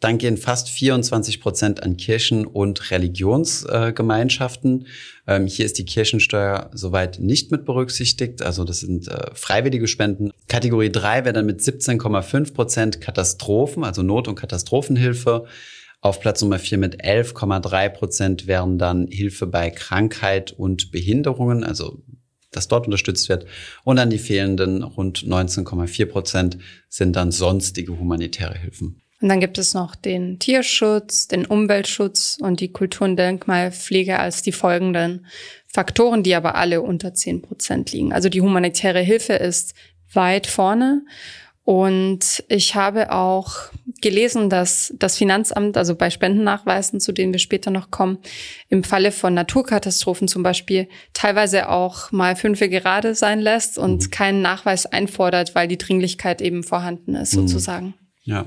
Dann 0.00 0.18
gehen 0.18 0.36
fast 0.36 0.68
24 0.68 1.40
Prozent 1.40 1.82
an 1.82 1.96
Kirchen 1.96 2.46
und 2.46 2.90
Religionsgemeinschaften. 2.90 4.86
Ähm, 5.26 5.46
hier 5.46 5.64
ist 5.64 5.78
die 5.78 5.86
Kirchensteuer 5.86 6.70
soweit 6.74 7.18
nicht 7.18 7.50
mit 7.50 7.64
berücksichtigt. 7.64 8.42
Also 8.42 8.64
das 8.64 8.80
sind 8.80 9.08
äh, 9.08 9.30
freiwillige 9.32 9.88
Spenden. 9.88 10.32
Kategorie 10.48 10.90
3 10.90 11.24
wäre 11.24 11.32
dann 11.32 11.46
mit 11.46 11.60
17,5 11.60 12.52
Prozent 12.52 13.00
Katastrophen, 13.00 13.84
also 13.84 14.02
Not- 14.02 14.28
und 14.28 14.34
Katastrophenhilfe. 14.34 15.46
Auf 16.02 16.20
Platz 16.20 16.42
Nummer 16.42 16.58
vier 16.58 16.76
mit 16.78 17.02
11,3 17.02 17.88
Prozent 17.88 18.46
wären 18.46 18.78
dann 18.78 19.08
Hilfe 19.08 19.46
bei 19.46 19.70
Krankheit 19.70 20.52
und 20.52 20.92
Behinderungen, 20.92 21.64
also 21.64 22.02
dass 22.56 22.68
dort 22.68 22.86
unterstützt 22.86 23.28
wird. 23.28 23.46
Und 23.84 23.96
dann 23.96 24.10
die 24.10 24.18
fehlenden 24.18 24.82
rund 24.82 25.20
19,4 25.20 26.06
Prozent 26.06 26.58
sind 26.88 27.14
dann 27.14 27.30
sonstige 27.30 27.98
humanitäre 27.98 28.58
Hilfen. 28.58 29.02
Und 29.20 29.28
dann 29.28 29.40
gibt 29.40 29.56
es 29.58 29.72
noch 29.72 29.94
den 29.94 30.38
Tierschutz, 30.38 31.26
den 31.26 31.46
Umweltschutz 31.46 32.36
und 32.40 32.60
die 32.60 32.72
Kultur- 32.72 33.06
und 33.06 33.16
Denkmalpflege 33.16 34.18
als 34.18 34.42
die 34.42 34.52
folgenden 34.52 35.26
Faktoren, 35.66 36.22
die 36.22 36.34
aber 36.34 36.54
alle 36.54 36.82
unter 36.82 37.14
10 37.14 37.42
Prozent 37.42 37.92
liegen. 37.92 38.12
Also 38.12 38.28
die 38.28 38.42
humanitäre 38.42 39.00
Hilfe 39.00 39.34
ist 39.34 39.74
weit 40.12 40.46
vorne. 40.46 41.02
Und 41.66 42.44
ich 42.48 42.76
habe 42.76 43.10
auch 43.10 43.56
gelesen, 44.00 44.48
dass 44.48 44.94
das 45.00 45.16
Finanzamt, 45.18 45.76
also 45.76 45.96
bei 45.96 46.10
Spendennachweisen, 46.10 47.00
zu 47.00 47.10
denen 47.10 47.32
wir 47.32 47.40
später 47.40 47.72
noch 47.72 47.90
kommen, 47.90 48.18
im 48.68 48.84
Falle 48.84 49.10
von 49.10 49.34
Naturkatastrophen 49.34 50.28
zum 50.28 50.44
Beispiel 50.44 50.86
teilweise 51.12 51.68
auch 51.68 52.12
mal 52.12 52.36
fünfe 52.36 52.68
gerade 52.68 53.16
sein 53.16 53.40
lässt 53.40 53.78
und 53.78 54.04
mhm. 54.04 54.10
keinen 54.12 54.42
Nachweis 54.42 54.86
einfordert, 54.86 55.56
weil 55.56 55.66
die 55.66 55.76
Dringlichkeit 55.76 56.40
eben 56.40 56.62
vorhanden 56.62 57.16
ist, 57.16 57.34
mhm. 57.34 57.48
sozusagen. 57.48 57.94
Ja. 58.22 58.44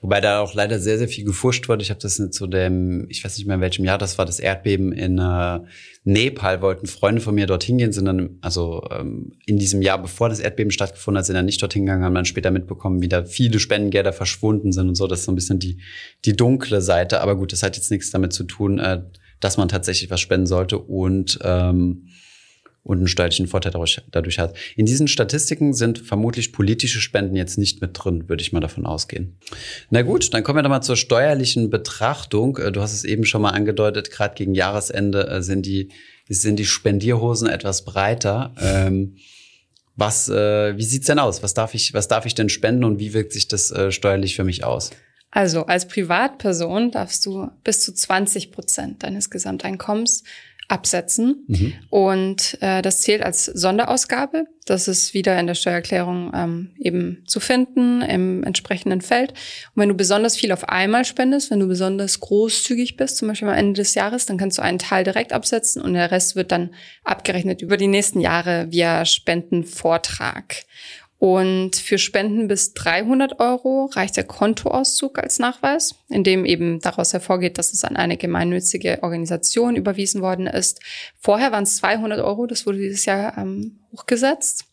Wobei 0.00 0.20
da 0.20 0.40
auch 0.40 0.54
leider 0.54 0.78
sehr, 0.78 0.96
sehr 0.96 1.08
viel 1.08 1.24
gefuscht 1.24 1.68
wurde. 1.68 1.82
Ich 1.82 1.90
habe 1.90 1.98
das 1.98 2.22
zu 2.30 2.46
dem, 2.46 3.06
ich 3.08 3.24
weiß 3.24 3.36
nicht 3.36 3.46
mehr 3.46 3.56
in 3.56 3.60
welchem 3.60 3.84
Jahr 3.84 3.98
das 3.98 4.16
war, 4.16 4.24
das 4.24 4.38
Erdbeben 4.38 4.92
in 4.92 5.18
äh, 5.18 5.60
Nepal, 6.04 6.62
wollten 6.62 6.86
Freunde 6.86 7.20
von 7.20 7.34
mir 7.34 7.46
dorthin 7.46 7.78
gehen, 7.78 7.90
sind 7.90 8.04
dann, 8.04 8.38
also 8.40 8.86
ähm, 8.92 9.32
in 9.44 9.58
diesem 9.58 9.82
Jahr, 9.82 10.00
bevor 10.00 10.28
das 10.28 10.38
Erdbeben 10.38 10.70
stattgefunden 10.70 11.18
hat, 11.18 11.26
sind 11.26 11.34
dann 11.34 11.46
nicht 11.46 11.60
dorthin 11.60 11.84
gegangen, 11.84 12.04
haben 12.04 12.14
dann 12.14 12.26
später 12.26 12.52
mitbekommen, 12.52 13.02
wie 13.02 13.08
da 13.08 13.24
viele 13.24 13.58
Spendengelder 13.58 14.12
verschwunden 14.12 14.70
sind 14.70 14.88
und 14.88 14.94
so. 14.94 15.08
Das 15.08 15.20
ist 15.20 15.24
so 15.24 15.32
ein 15.32 15.36
bisschen 15.36 15.58
die, 15.58 15.80
die 16.24 16.36
dunkle 16.36 16.80
Seite. 16.80 17.20
Aber 17.20 17.36
gut, 17.36 17.52
das 17.52 17.64
hat 17.64 17.76
jetzt 17.76 17.90
nichts 17.90 18.12
damit 18.12 18.32
zu 18.32 18.44
tun, 18.44 18.78
äh, 18.78 19.02
dass 19.40 19.56
man 19.56 19.68
tatsächlich 19.68 20.10
was 20.10 20.20
spenden 20.20 20.46
sollte. 20.46 20.78
Und 20.78 21.40
ähm, 21.42 22.06
und 22.88 22.96
einen 22.96 23.08
steuerlichen 23.08 23.46
Vorteil 23.46 23.70
dadurch, 23.70 24.00
dadurch 24.10 24.38
hat. 24.38 24.56
In 24.74 24.86
diesen 24.86 25.08
Statistiken 25.08 25.74
sind 25.74 25.98
vermutlich 25.98 26.54
politische 26.54 27.02
Spenden 27.02 27.36
jetzt 27.36 27.58
nicht 27.58 27.82
mit 27.82 27.90
drin, 27.92 28.30
würde 28.30 28.40
ich 28.40 28.52
mal 28.52 28.60
davon 28.60 28.86
ausgehen. 28.86 29.36
Na 29.90 30.00
gut, 30.00 30.32
dann 30.32 30.42
kommen 30.42 30.56
wir 30.56 30.62
doch 30.62 30.70
mal 30.70 30.80
zur 30.80 30.96
steuerlichen 30.96 31.68
Betrachtung. 31.68 32.56
Äh, 32.56 32.72
du 32.72 32.80
hast 32.80 32.94
es 32.94 33.04
eben 33.04 33.26
schon 33.26 33.42
mal 33.42 33.50
angedeutet, 33.50 34.10
gerade 34.10 34.34
gegen 34.34 34.54
Jahresende 34.54 35.28
äh, 35.28 35.42
sind 35.42 35.66
die, 35.66 35.90
sind 36.30 36.58
die 36.58 36.64
Spendierhosen 36.64 37.46
etwas 37.46 37.84
breiter. 37.84 38.54
Ähm, 38.58 39.16
was, 39.94 40.30
äh, 40.30 40.74
wie 40.78 40.84
sieht's 40.84 41.08
denn 41.08 41.18
aus? 41.18 41.42
Was 41.42 41.52
darf 41.52 41.74
ich, 41.74 41.92
was 41.92 42.08
darf 42.08 42.24
ich 42.24 42.34
denn 42.34 42.48
spenden 42.48 42.84
und 42.84 42.98
wie 43.00 43.12
wirkt 43.12 43.34
sich 43.34 43.48
das 43.48 43.70
äh, 43.70 43.92
steuerlich 43.92 44.34
für 44.34 44.44
mich 44.44 44.64
aus? 44.64 44.92
Also 45.30 45.66
als 45.66 45.86
Privatperson 45.86 46.90
darfst 46.90 47.26
du 47.26 47.50
bis 47.64 47.84
zu 47.84 47.92
20 47.92 48.50
Prozent 48.50 49.02
deines 49.02 49.28
Gesamteinkommens 49.28 50.24
absetzen. 50.68 51.44
Mhm. 51.48 51.72
Und 51.88 52.58
äh, 52.60 52.82
das 52.82 53.00
zählt 53.00 53.22
als 53.22 53.46
Sonderausgabe. 53.46 54.44
Das 54.66 54.86
ist 54.86 55.14
wieder 55.14 55.38
in 55.40 55.46
der 55.46 55.54
Steuererklärung 55.54 56.30
ähm, 56.34 56.70
eben 56.78 57.24
zu 57.26 57.40
finden 57.40 58.02
im 58.02 58.44
entsprechenden 58.44 59.00
Feld. 59.00 59.30
Und 59.30 59.82
wenn 59.82 59.88
du 59.88 59.94
besonders 59.94 60.36
viel 60.36 60.52
auf 60.52 60.68
einmal 60.68 61.06
spendest, 61.06 61.50
wenn 61.50 61.60
du 61.60 61.66
besonders 61.66 62.20
großzügig 62.20 62.96
bist, 62.96 63.16
zum 63.16 63.28
Beispiel 63.28 63.48
am 63.48 63.54
Ende 63.54 63.80
des 63.80 63.94
Jahres, 63.94 64.26
dann 64.26 64.36
kannst 64.36 64.58
du 64.58 64.62
einen 64.62 64.78
Teil 64.78 65.04
direkt 65.04 65.32
absetzen 65.32 65.80
und 65.80 65.94
der 65.94 66.10
Rest 66.10 66.36
wird 66.36 66.52
dann 66.52 66.74
abgerechnet 67.02 67.62
über 67.62 67.78
die 67.78 67.86
nächsten 67.86 68.20
Jahre 68.20 68.70
via 68.70 69.06
Spendenvortrag. 69.06 70.64
Und 71.18 71.74
für 71.74 71.98
Spenden 71.98 72.46
bis 72.46 72.74
300 72.74 73.40
Euro 73.40 73.86
reicht 73.86 74.16
der 74.16 74.24
Kontoauszug 74.24 75.18
als 75.18 75.40
Nachweis, 75.40 75.96
in 76.08 76.22
dem 76.22 76.44
eben 76.44 76.80
daraus 76.80 77.12
hervorgeht, 77.12 77.58
dass 77.58 77.72
es 77.72 77.82
an 77.82 77.96
eine 77.96 78.16
gemeinnützige 78.16 79.02
Organisation 79.02 79.74
überwiesen 79.74 80.22
worden 80.22 80.46
ist. 80.46 80.80
Vorher 81.18 81.50
waren 81.50 81.64
es 81.64 81.76
200 81.78 82.20
Euro, 82.20 82.46
das 82.46 82.66
wurde 82.66 82.78
dieses 82.78 83.04
Jahr 83.04 83.36
ähm, 83.36 83.80
hochgesetzt. 83.92 84.64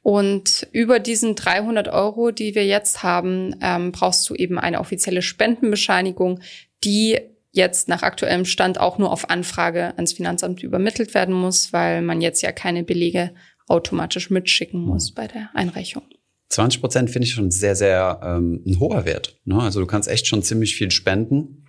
Und 0.00 0.66
über 0.72 0.98
diesen 0.98 1.34
300 1.34 1.88
Euro, 1.88 2.30
die 2.30 2.54
wir 2.54 2.66
jetzt 2.66 3.02
haben, 3.02 3.54
ähm, 3.60 3.92
brauchst 3.92 4.28
du 4.30 4.34
eben 4.34 4.58
eine 4.58 4.80
offizielle 4.80 5.22
Spendenbescheinigung, 5.22 6.40
die 6.84 7.20
jetzt 7.52 7.88
nach 7.88 8.02
aktuellem 8.02 8.46
Stand 8.46 8.80
auch 8.80 8.96
nur 8.96 9.12
auf 9.12 9.28
Anfrage 9.28 9.92
ans 9.96 10.14
Finanzamt 10.14 10.62
übermittelt 10.62 11.12
werden 11.12 11.34
muss, 11.34 11.72
weil 11.72 12.00
man 12.00 12.22
jetzt 12.22 12.40
ja 12.40 12.50
keine 12.50 12.82
Belege 12.82 13.34
automatisch 13.68 14.30
mitschicken 14.30 14.80
muss 14.80 15.12
bei 15.12 15.26
der 15.26 15.50
Einreichung. 15.54 16.02
20 16.48 16.80
Prozent 16.80 17.10
finde 17.10 17.26
ich 17.26 17.32
schon 17.32 17.50
sehr, 17.50 17.74
sehr 17.74 18.20
ähm, 18.22 18.62
ein 18.66 18.78
hoher 18.78 19.04
Wert. 19.06 19.38
Ne? 19.44 19.58
Also 19.58 19.80
du 19.80 19.86
kannst 19.86 20.08
echt 20.08 20.26
schon 20.26 20.42
ziemlich 20.42 20.74
viel 20.74 20.90
spenden. 20.90 21.66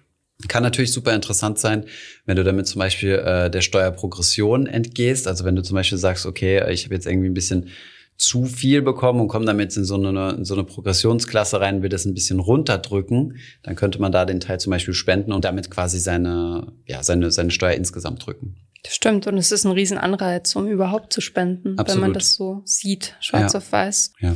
Kann 0.50 0.64
natürlich 0.64 0.92
super 0.92 1.16
interessant 1.16 1.58
sein, 1.58 1.86
wenn 2.26 2.36
du 2.36 2.44
damit 2.44 2.68
zum 2.68 2.80
Beispiel 2.80 3.14
äh, 3.14 3.50
der 3.50 3.62
Steuerprogression 3.62 4.68
entgehst. 4.68 5.28
Also 5.28 5.46
wenn 5.46 5.56
du 5.56 5.64
zum 5.64 5.76
Beispiel 5.76 5.98
sagst, 5.98 6.26
okay, 6.26 6.70
ich 6.72 6.84
habe 6.84 6.96
jetzt 6.96 7.06
irgendwie 7.08 7.30
ein 7.30 7.34
bisschen 7.34 7.70
zu 8.18 8.46
viel 8.46 8.82
bekommen 8.82 9.22
und 9.22 9.28
komme 9.28 9.46
damit 9.46 9.76
in 9.76 9.86
so 9.86 9.96
eine, 9.96 10.32
in 10.32 10.46
so 10.46 10.54
eine 10.54 10.64
Progressionsklasse 10.64 11.60
rein, 11.60 11.82
will 11.82 11.90
das 11.90 12.06
ein 12.06 12.14
bisschen 12.14 12.40
runterdrücken, 12.40 13.38
dann 13.64 13.76
könnte 13.76 14.00
man 14.00 14.12
da 14.12 14.26
den 14.26 14.40
Teil 14.40 14.60
zum 14.60 14.72
Beispiel 14.72 14.94
spenden 14.94 15.32
und 15.32 15.46
damit 15.46 15.72
quasi 15.72 16.00
seine, 16.00 16.74
ja, 16.86 17.04
seine, 17.04 17.32
seine 17.32 17.52
Steuer 17.52 17.74
insgesamt 17.74 18.26
drücken. 18.26 18.56
Das 18.84 18.96
stimmt. 18.96 19.28
Und 19.28 19.38
es 19.38 19.54
ist 19.54 19.63
ein 19.63 19.72
Riesenanreiz, 19.72 20.56
um 20.58 20.68
überhaupt 20.68 21.13
zu 21.13 21.22
spenden, 21.22 21.80
Absolut. 21.80 21.88
wenn 21.88 22.10
man 22.10 22.13
das 22.13 22.34
so 22.34 22.62
sieht, 22.66 23.16
schwarz 23.22 23.54
ja. 23.54 23.60
auf 23.60 23.72
weiß. 23.72 24.13
Ja. 24.20 24.36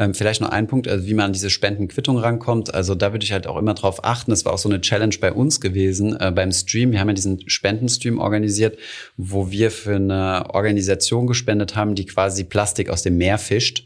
Ähm, 0.00 0.14
vielleicht 0.14 0.40
noch 0.40 0.48
ein 0.48 0.66
Punkt, 0.66 0.88
also 0.88 1.06
wie 1.06 1.14
man 1.14 1.26
an 1.26 1.32
diese 1.32 1.48
Spendenquittung 1.48 2.18
rankommt. 2.18 2.74
Also 2.74 2.96
da 2.96 3.12
würde 3.12 3.24
ich 3.24 3.30
halt 3.30 3.46
auch 3.46 3.56
immer 3.56 3.74
drauf 3.74 4.04
achten. 4.04 4.32
Das 4.32 4.44
war 4.44 4.52
auch 4.52 4.58
so 4.58 4.68
eine 4.68 4.80
Challenge 4.80 5.14
bei 5.20 5.32
uns 5.32 5.60
gewesen 5.60 6.18
äh, 6.18 6.32
beim 6.32 6.50
Stream. 6.50 6.90
Wir 6.90 6.98
haben 6.98 7.08
ja 7.08 7.14
diesen 7.14 7.48
Spendenstream 7.48 8.18
organisiert, 8.18 8.78
wo 9.16 9.52
wir 9.52 9.70
für 9.70 9.94
eine 9.94 10.46
Organisation 10.48 11.28
gespendet 11.28 11.76
haben, 11.76 11.94
die 11.94 12.06
quasi 12.06 12.42
Plastik 12.42 12.90
aus 12.90 13.02
dem 13.02 13.16
Meer 13.16 13.38
fischt 13.38 13.84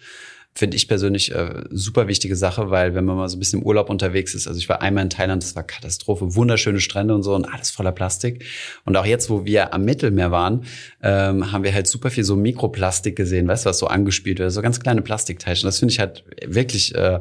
finde 0.58 0.76
ich 0.76 0.88
persönlich 0.88 1.32
äh, 1.32 1.62
super 1.70 2.08
wichtige 2.08 2.34
Sache, 2.34 2.68
weil 2.68 2.96
wenn 2.96 3.04
man 3.04 3.16
mal 3.16 3.28
so 3.28 3.36
ein 3.36 3.38
bisschen 3.38 3.60
im 3.60 3.66
Urlaub 3.66 3.88
unterwegs 3.88 4.34
ist, 4.34 4.48
also 4.48 4.58
ich 4.58 4.68
war 4.68 4.82
einmal 4.82 5.04
in 5.04 5.10
Thailand, 5.10 5.40
das 5.44 5.54
war 5.54 5.62
Katastrophe, 5.62 6.34
wunderschöne 6.34 6.80
Strände 6.80 7.14
und 7.14 7.22
so 7.22 7.36
und 7.36 7.44
alles 7.44 7.70
voller 7.70 7.92
Plastik. 7.92 8.44
Und 8.84 8.96
auch 8.96 9.06
jetzt, 9.06 9.30
wo 9.30 9.44
wir 9.44 9.72
am 9.72 9.84
Mittelmeer 9.84 10.32
waren, 10.32 10.64
ähm, 11.00 11.52
haben 11.52 11.62
wir 11.62 11.72
halt 11.72 11.86
super 11.86 12.10
viel 12.10 12.24
so 12.24 12.34
Mikroplastik 12.34 13.14
gesehen, 13.14 13.46
weißt 13.46 13.66
du, 13.66 13.70
was 13.70 13.78
so 13.78 13.86
angespielt 13.86 14.40
wird, 14.40 14.50
so 14.50 14.60
ganz 14.60 14.80
kleine 14.80 15.00
Plastikteilchen. 15.00 15.64
Das 15.64 15.78
finde 15.78 15.92
ich 15.92 16.00
halt 16.00 16.24
wirklich 16.44 16.92
äh, 16.96 17.20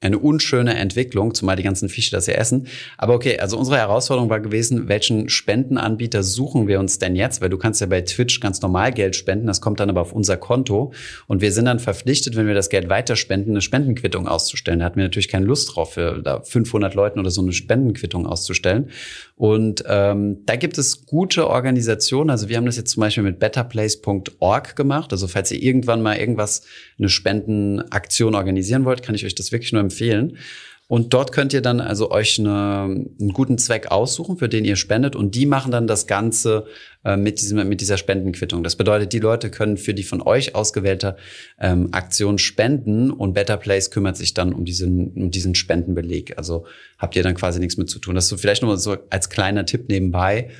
eine 0.00 0.18
unschöne 0.18 0.74
Entwicklung, 0.74 1.34
zumal 1.34 1.56
die 1.56 1.62
ganzen 1.62 1.88
Fische 1.88 2.10
das 2.10 2.26
ja 2.26 2.34
essen. 2.34 2.66
Aber 2.98 3.14
okay, 3.14 3.38
also 3.38 3.58
unsere 3.58 3.78
Herausforderung 3.78 4.28
war 4.28 4.40
gewesen, 4.40 4.88
welchen 4.88 5.28
Spendenanbieter 5.28 6.22
suchen 6.22 6.68
wir 6.68 6.78
uns 6.78 6.98
denn 6.98 7.16
jetzt? 7.16 7.40
Weil 7.40 7.48
du 7.48 7.58
kannst 7.58 7.80
ja 7.80 7.86
bei 7.86 8.02
Twitch 8.02 8.40
ganz 8.40 8.60
normal 8.60 8.92
Geld 8.92 9.16
spenden, 9.16 9.46
das 9.46 9.60
kommt 9.60 9.80
dann 9.80 9.88
aber 9.88 10.02
auf 10.02 10.12
unser 10.12 10.36
Konto. 10.36 10.92
Und 11.26 11.40
wir 11.40 11.52
sind 11.52 11.64
dann 11.64 11.78
verpflichtet, 11.78 12.36
wenn 12.36 12.46
wir 12.46 12.54
das 12.54 12.68
Geld 12.68 12.88
weiterspenden, 12.88 13.52
eine 13.52 13.60
Spendenquittung 13.62 14.28
auszustellen. 14.28 14.80
Da 14.80 14.86
hatten 14.86 14.96
wir 14.96 15.04
natürlich 15.04 15.28
keine 15.28 15.46
Lust 15.46 15.74
drauf, 15.74 15.94
für 15.94 16.20
da 16.22 16.40
500 16.40 16.94
Leuten 16.94 17.18
oder 17.18 17.30
so 17.30 17.40
eine 17.40 17.52
Spendenquittung 17.52 18.26
auszustellen. 18.26 18.90
Und 19.36 19.82
ähm, 19.88 20.44
da 20.46 20.54
gibt 20.54 20.78
es 20.78 21.06
gute 21.06 21.48
Organisationen. 21.48 22.30
Also 22.30 22.48
wir 22.48 22.56
haben 22.56 22.66
das 22.66 22.76
jetzt 22.76 22.92
zum 22.92 23.00
Beispiel 23.00 23.24
mit 23.24 23.40
betterplace.org 23.40 24.76
gemacht. 24.76 25.12
Also 25.12 25.26
falls 25.26 25.50
ihr 25.50 25.60
irgendwann 25.60 26.02
mal 26.02 26.16
irgendwas, 26.16 26.62
eine 26.98 27.08
Spendenaktion 27.08 28.36
organisieren 28.36 28.84
wollt, 28.84 29.02
kann 29.02 29.16
ich 29.16 29.24
euch 29.24 29.34
das 29.34 29.50
wirklich 29.50 29.72
nur 29.72 29.80
empfehlen. 29.80 30.38
Und 30.86 31.14
dort 31.14 31.32
könnt 31.32 31.54
ihr 31.54 31.62
dann 31.62 31.80
also 31.80 32.10
euch 32.10 32.38
eine, 32.38 32.82
einen 33.18 33.32
guten 33.32 33.56
Zweck 33.56 33.90
aussuchen, 33.90 34.36
für 34.36 34.50
den 34.50 34.66
ihr 34.66 34.76
spendet. 34.76 35.16
Und 35.16 35.34
die 35.34 35.46
machen 35.46 35.72
dann 35.72 35.86
das 35.86 36.06
Ganze 36.06 36.66
äh, 37.04 37.16
mit, 37.16 37.40
diesem, 37.40 37.66
mit 37.68 37.80
dieser 37.80 37.96
Spendenquittung. 37.96 38.62
Das 38.62 38.76
bedeutet, 38.76 39.14
die 39.14 39.18
Leute 39.18 39.50
können 39.50 39.78
für 39.78 39.94
die 39.94 40.02
von 40.02 40.20
euch 40.20 40.54
ausgewählte 40.54 41.16
ähm, 41.58 41.88
Aktion 41.92 42.36
spenden 42.36 43.10
und 43.10 43.32
Better 43.32 43.56
Place 43.56 43.90
kümmert 43.90 44.18
sich 44.18 44.34
dann 44.34 44.52
um 44.52 44.66
diesen, 44.66 45.12
um 45.14 45.30
diesen 45.30 45.54
Spendenbeleg. 45.54 46.36
Also 46.36 46.66
habt 46.98 47.16
ihr 47.16 47.22
dann 47.22 47.34
quasi 47.34 47.60
nichts 47.60 47.78
mit 47.78 47.88
zu 47.88 47.98
tun. 47.98 48.14
Das 48.14 48.24
ist 48.24 48.30
so 48.30 48.36
vielleicht 48.36 48.62
nur 48.62 48.76
so 48.76 48.96
als 49.08 49.30
kleiner 49.30 49.64
Tipp 49.64 49.88
nebenbei. 49.88 50.50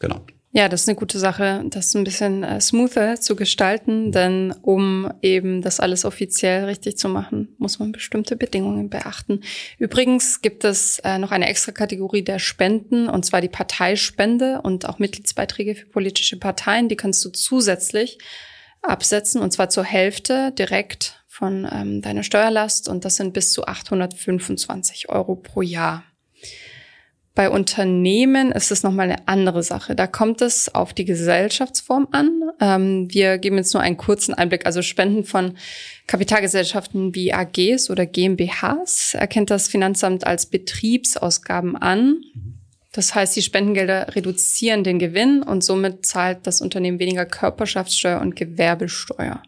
Genau. 0.00 0.24
Ja, 0.50 0.70
das 0.70 0.82
ist 0.82 0.88
eine 0.88 0.96
gute 0.96 1.18
Sache, 1.18 1.62
das 1.66 1.94
ein 1.94 2.04
bisschen 2.04 2.42
äh, 2.42 2.58
smoother 2.58 3.20
zu 3.20 3.36
gestalten, 3.36 4.12
denn 4.12 4.52
um 4.62 5.12
eben 5.20 5.60
das 5.60 5.78
alles 5.78 6.06
offiziell 6.06 6.64
richtig 6.64 6.96
zu 6.96 7.10
machen, 7.10 7.54
muss 7.58 7.78
man 7.78 7.92
bestimmte 7.92 8.34
Bedingungen 8.34 8.88
beachten. 8.88 9.42
Übrigens 9.78 10.40
gibt 10.40 10.64
es 10.64 11.00
äh, 11.00 11.18
noch 11.18 11.32
eine 11.32 11.48
extra 11.48 11.72
Kategorie 11.72 12.22
der 12.22 12.38
Spenden, 12.38 13.10
und 13.10 13.26
zwar 13.26 13.42
die 13.42 13.50
Parteispende 13.50 14.62
und 14.62 14.88
auch 14.88 14.98
Mitgliedsbeiträge 14.98 15.74
für 15.74 15.86
politische 15.86 16.38
Parteien. 16.38 16.88
Die 16.88 16.96
kannst 16.96 17.22
du 17.26 17.28
zusätzlich 17.28 18.18
absetzen, 18.80 19.42
und 19.42 19.52
zwar 19.52 19.68
zur 19.68 19.84
Hälfte 19.84 20.52
direkt 20.52 21.24
von 21.26 21.68
ähm, 21.70 22.00
deiner 22.00 22.22
Steuerlast, 22.22 22.88
und 22.88 23.04
das 23.04 23.16
sind 23.16 23.34
bis 23.34 23.52
zu 23.52 23.66
825 23.66 25.10
Euro 25.10 25.36
pro 25.36 25.60
Jahr. 25.60 26.04
Bei 27.38 27.50
Unternehmen 27.50 28.50
ist 28.50 28.72
es 28.72 28.82
nochmal 28.82 29.04
eine 29.04 29.28
andere 29.28 29.62
Sache. 29.62 29.94
Da 29.94 30.08
kommt 30.08 30.42
es 30.42 30.74
auf 30.74 30.92
die 30.92 31.04
Gesellschaftsform 31.04 32.08
an. 32.10 32.42
Ähm, 32.60 33.06
wir 33.12 33.38
geben 33.38 33.58
jetzt 33.58 33.72
nur 33.74 33.80
einen 33.80 33.96
kurzen 33.96 34.34
Einblick. 34.34 34.66
Also 34.66 34.82
Spenden 34.82 35.22
von 35.22 35.56
Kapitalgesellschaften 36.08 37.14
wie 37.14 37.32
AGs 37.32 37.90
oder 37.90 38.06
GmbHs 38.06 39.14
erkennt 39.14 39.50
das 39.50 39.68
Finanzamt 39.68 40.26
als 40.26 40.46
Betriebsausgaben 40.46 41.76
an. 41.76 42.22
Das 42.90 43.14
heißt, 43.14 43.36
die 43.36 43.42
Spendengelder 43.42 44.16
reduzieren 44.16 44.82
den 44.82 44.98
Gewinn 44.98 45.44
und 45.44 45.62
somit 45.62 46.04
zahlt 46.04 46.38
das 46.42 46.60
Unternehmen 46.60 46.98
weniger 46.98 47.24
Körperschaftssteuer 47.24 48.20
und 48.20 48.34
Gewerbesteuer. 48.34 49.44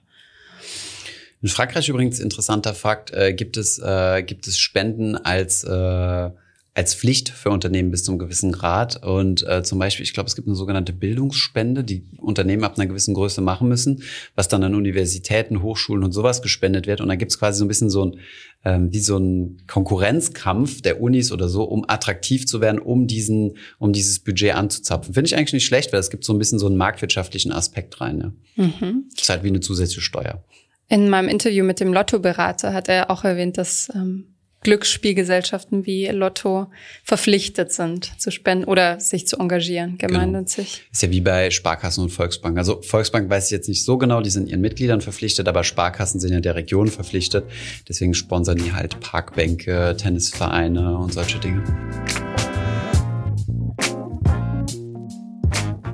In 1.43 1.49
Frankreich 1.49 1.89
übrigens 1.89 2.21
interessanter 2.21 2.73
Fakt, 2.73 3.11
äh, 3.13 3.35
gibt 3.35 3.57
es 3.57 3.81
äh, 3.81 4.23
gibt 4.23 4.47
es 4.47 4.61
Spenden 4.61 5.17
als 5.17 5.65
äh, 5.65 6.31
als 6.73 6.95
Pflicht 6.95 7.31
für 7.31 7.51
Unternehmen 7.51 7.91
bis 7.91 8.05
zum 8.05 8.19
gewissen 8.19 8.53
Grad. 8.53 9.05
Und 9.05 9.47
äh, 9.47 9.63
zum 9.63 9.79
Beispiel, 9.79 10.05
ich 10.05 10.13
glaube, 10.13 10.29
es 10.29 10.37
gibt 10.37 10.47
eine 10.47 10.57
sogenannte 10.57 10.93
Bildungsspende, 10.93 11.83
die 11.83 12.05
Unternehmen 12.19 12.63
ab 12.63 12.79
einer 12.79 12.87
gewissen 12.87 13.15
Größe 13.15 13.41
machen 13.41 13.69
müssen, 13.69 14.05
was 14.37 14.49
dann 14.49 14.63
an 14.63 14.77
Universitäten, 14.77 15.63
Hochschulen 15.63 16.05
und 16.05 16.13
sowas 16.13 16.43
gespendet 16.43 16.87
wird. 16.87 17.01
Und 17.01 17.09
da 17.09 17.17
gibt 17.17 17.33
es 17.33 17.39
quasi 17.39 17.59
so 17.59 17.65
ein 17.65 17.69
bisschen 17.69 17.91
so 17.91 18.05
ein, 18.05 18.21
ähm, 18.65 18.93
wie 18.93 19.01
so 19.01 19.19
ein 19.19 19.63
Konkurrenzkampf 19.67 20.81
der 20.81 21.01
Unis 21.01 21.33
oder 21.33 21.49
so, 21.49 21.65
um 21.65 21.85
attraktiv 21.89 22.47
zu 22.47 22.61
werden, 22.61 22.79
um 22.79 23.09
diesen, 23.09 23.57
um 23.79 23.93
dieses 23.93 24.21
Budget 24.21 24.55
anzuzapfen. 24.55 25.13
Finde 25.13 25.27
ich 25.27 25.37
eigentlich 25.37 25.55
nicht 25.55 25.67
schlecht, 25.67 25.93
weil 25.93 26.01
es 26.01 26.11
gibt 26.11 26.25
so 26.25 26.33
ein 26.33 26.39
bisschen 26.39 26.61
so 26.61 26.67
einen 26.67 26.77
marktwirtschaftlichen 26.77 27.51
Aspekt 27.51 28.01
rein. 28.01 28.35
Ja. 28.57 28.65
Mhm. 28.65 29.05
Das 29.15 29.23
ist 29.25 29.29
halt 29.29 29.43
wie 29.43 29.49
eine 29.49 29.61
zusätzliche 29.61 30.03
Steuer. 30.03 30.45
In 30.89 31.09
meinem 31.09 31.29
Interview 31.29 31.65
mit 31.65 31.81
dem 31.81 31.93
Lottoberater 31.93 32.73
hat 32.73 32.89
er 32.89 33.11
auch 33.11 33.25
erwähnt, 33.25 33.59
dass 33.59 33.91
ähm, 33.95 34.35
Glücksspielgesellschaften 34.63 35.87
wie 35.87 36.07
Lotto 36.09 36.71
verpflichtet 37.03 37.73
sind 37.73 38.21
zu 38.21 38.31
spenden 38.31 38.65
oder 38.65 39.01
sich 39.01 39.27
zu 39.27 39.39
engagieren, 39.39 39.97
gemeinnützig. 39.97 40.73
Genau. 40.73 40.91
Ist 40.93 41.03
ja 41.03 41.11
wie 41.11 41.23
bei 41.23 41.51
Sparkassen 41.51 42.05
und 42.05 42.11
Volksbanken. 42.11 42.59
Also 42.59 42.83
Volksbank 42.83 43.31
weiß 43.31 43.47
ich 43.47 43.53
jetzt 43.53 43.69
nicht 43.69 43.85
so 43.85 43.97
genau, 43.97 44.21
die 44.21 44.29
sind 44.29 44.51
ihren 44.51 44.61
Mitgliedern 44.61 45.01
verpflichtet, 45.01 45.49
aber 45.49 45.65
Sparkassen 45.65 46.21
sind 46.21 46.33
ja 46.33 46.41
der 46.41 46.57
Region 46.57 46.89
verpflichtet. 46.89 47.45
Deswegen 47.89 48.13
sponsern 48.13 48.59
die 48.59 48.75
halt 48.75 49.01
Parkbänke, 49.01 49.97
Tennisvereine 49.97 50.99
und 50.99 51.15
solche 51.15 51.39
Dinge. 51.39 51.65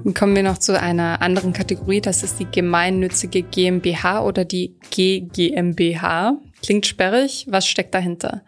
Dann 0.03 0.15
kommen 0.15 0.35
wir 0.35 0.43
noch 0.43 0.59
zu 0.59 0.81
einer 0.81 1.23
anderen 1.23 1.53
Kategorie, 1.53 2.01
das 2.01 2.23
ist 2.25 2.41
die 2.41 2.47
gemeinnützige 2.51 3.43
GmbH 3.43 4.25
oder 4.25 4.45
die 4.45 4.75
GGMBH. 4.91 6.39
Klingt 6.65 6.87
sperrig, 6.87 7.47
was 7.49 7.67
steckt 7.69 7.95
dahinter? 7.95 8.43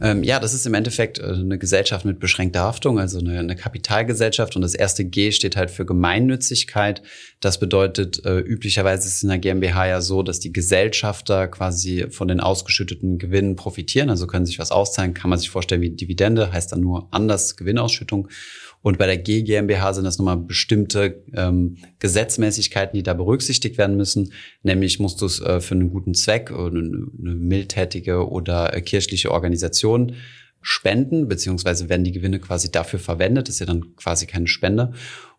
Ähm, 0.00 0.22
ja, 0.22 0.40
das 0.40 0.54
ist 0.54 0.66
im 0.66 0.74
Endeffekt 0.74 1.18
äh, 1.18 1.24
eine 1.24 1.58
Gesellschaft 1.58 2.04
mit 2.04 2.20
beschränkter 2.20 2.60
Haftung, 2.60 2.98
also 2.98 3.18
eine, 3.18 3.38
eine, 3.38 3.54
Kapitalgesellschaft. 3.54 4.56
Und 4.56 4.62
das 4.62 4.74
erste 4.74 5.04
G 5.04 5.30
steht 5.32 5.56
halt 5.56 5.70
für 5.70 5.84
Gemeinnützigkeit. 5.84 7.02
Das 7.40 7.60
bedeutet, 7.60 8.24
äh, 8.24 8.38
üblicherweise 8.38 9.06
ist 9.06 9.16
es 9.16 9.22
in 9.22 9.28
der 9.28 9.38
GmbH 9.38 9.86
ja 9.86 10.00
so, 10.00 10.22
dass 10.22 10.40
die 10.40 10.52
Gesellschafter 10.52 11.48
quasi 11.48 12.06
von 12.10 12.28
den 12.28 12.40
ausgeschütteten 12.40 13.18
Gewinnen 13.18 13.56
profitieren. 13.56 14.08
Also 14.08 14.26
können 14.26 14.46
sich 14.46 14.58
was 14.58 14.70
auszahlen, 14.70 15.12
kann 15.12 15.28
man 15.28 15.38
sich 15.38 15.50
vorstellen 15.50 15.82
wie 15.82 15.90
Dividende, 15.90 16.52
heißt 16.52 16.72
dann 16.72 16.80
nur 16.80 17.08
anders 17.10 17.56
Gewinnausschüttung. 17.56 18.28
Und 18.82 18.96
bei 18.96 19.06
der 19.06 19.18
G 19.18 19.42
GmbH 19.42 19.92
sind 19.92 20.04
das 20.04 20.18
nochmal 20.18 20.38
bestimmte 20.38 21.22
ähm, 21.34 21.76
Gesetzmäßigkeiten, 21.98 22.96
die 22.96 23.02
da 23.02 23.12
berücksichtigt 23.12 23.76
werden 23.76 23.96
müssen. 23.96 24.32
Nämlich 24.62 24.98
musst 24.98 25.20
du 25.20 25.26
es 25.26 25.40
äh, 25.40 25.60
für 25.60 25.74
einen 25.74 25.90
guten 25.90 26.14
Zweck, 26.14 26.50
eine, 26.50 26.68
eine 26.68 27.34
mildtätige 27.34 28.26
oder 28.26 28.74
äh, 28.74 28.80
kirchliche 28.80 29.32
Organisation 29.32 29.89
spenden, 30.62 31.28
beziehungsweise 31.28 31.88
werden 31.88 32.04
die 32.04 32.12
Gewinne 32.12 32.38
quasi 32.38 32.70
dafür 32.70 32.98
verwendet. 32.98 33.48
Ist 33.48 33.60
ja 33.60 33.66
dann 33.66 33.96
quasi 33.96 34.26
keine 34.26 34.46
Spende. 34.46 34.92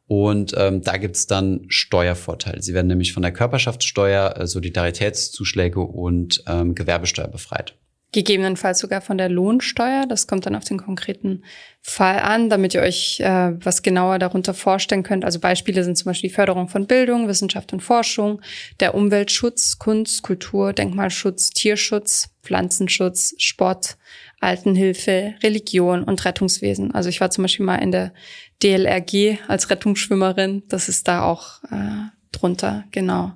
Und 0.07 0.53
ähm, 0.57 0.81
da 0.81 0.97
gibt's 0.97 1.27
dann 1.27 1.65
Steuervorteile. 1.67 2.61
Sie 2.61 2.73
werden 2.73 2.87
nämlich 2.87 3.13
von 3.13 3.23
der 3.23 3.31
Körperschaftssteuer, 3.31 4.35
äh, 4.37 4.47
Solidaritätszuschläge 4.47 5.79
und 5.79 6.43
ähm, 6.47 6.75
Gewerbesteuer 6.75 7.29
befreit 7.29 7.75
gegebenenfalls 8.11 8.79
sogar 8.79 9.01
von 9.01 9.17
der 9.17 9.29
Lohnsteuer. 9.29 10.05
Das 10.05 10.27
kommt 10.27 10.45
dann 10.45 10.55
auf 10.55 10.65
den 10.65 10.77
konkreten 10.77 11.43
Fall 11.81 12.19
an, 12.19 12.49
damit 12.49 12.73
ihr 12.73 12.81
euch 12.81 13.19
äh, 13.21 13.53
was 13.63 13.81
genauer 13.81 14.19
darunter 14.19 14.53
vorstellen 14.53 15.03
könnt. 15.03 15.23
Also 15.23 15.39
Beispiele 15.39 15.83
sind 15.83 15.97
zum 15.97 16.05
Beispiel 16.05 16.29
die 16.29 16.35
Förderung 16.35 16.67
von 16.67 16.87
Bildung, 16.87 17.27
Wissenschaft 17.27 17.71
und 17.71 17.81
Forschung, 17.81 18.41
der 18.79 18.95
Umweltschutz, 18.95 19.79
Kunst, 19.79 20.23
Kultur, 20.23 20.73
Denkmalschutz, 20.73 21.51
Tierschutz, 21.51 22.29
Pflanzenschutz, 22.43 23.33
Sport, 23.37 23.97
Altenhilfe, 24.41 25.35
Religion 25.41 26.03
und 26.03 26.25
Rettungswesen. 26.25 26.93
Also 26.93 27.09
ich 27.09 27.21
war 27.21 27.31
zum 27.31 27.43
Beispiel 27.43 27.65
mal 27.65 27.77
in 27.77 27.91
der 27.91 28.13
DLRG 28.61 29.37
als 29.47 29.69
Rettungsschwimmerin. 29.69 30.63
Das 30.67 30.89
ist 30.89 31.07
da 31.07 31.23
auch 31.23 31.63
äh, 31.71 32.09
drunter, 32.31 32.83
genau. 32.91 33.33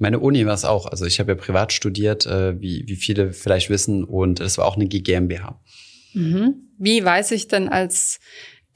Meine 0.00 0.18
Uni 0.18 0.46
war 0.46 0.54
es 0.54 0.64
auch. 0.64 0.86
Also 0.86 1.04
ich 1.04 1.20
habe 1.20 1.32
ja 1.32 1.36
privat 1.36 1.74
studiert, 1.74 2.24
äh, 2.24 2.58
wie, 2.58 2.84
wie 2.86 2.96
viele 2.96 3.34
vielleicht 3.34 3.68
wissen, 3.68 4.02
und 4.02 4.40
es 4.40 4.56
war 4.56 4.64
auch 4.66 4.76
eine 4.76 4.86
GmbH. 4.86 5.60
Mhm. 6.14 6.54
Wie 6.78 7.04
weiß 7.04 7.32
ich 7.32 7.48
denn 7.48 7.68
als 7.68 8.18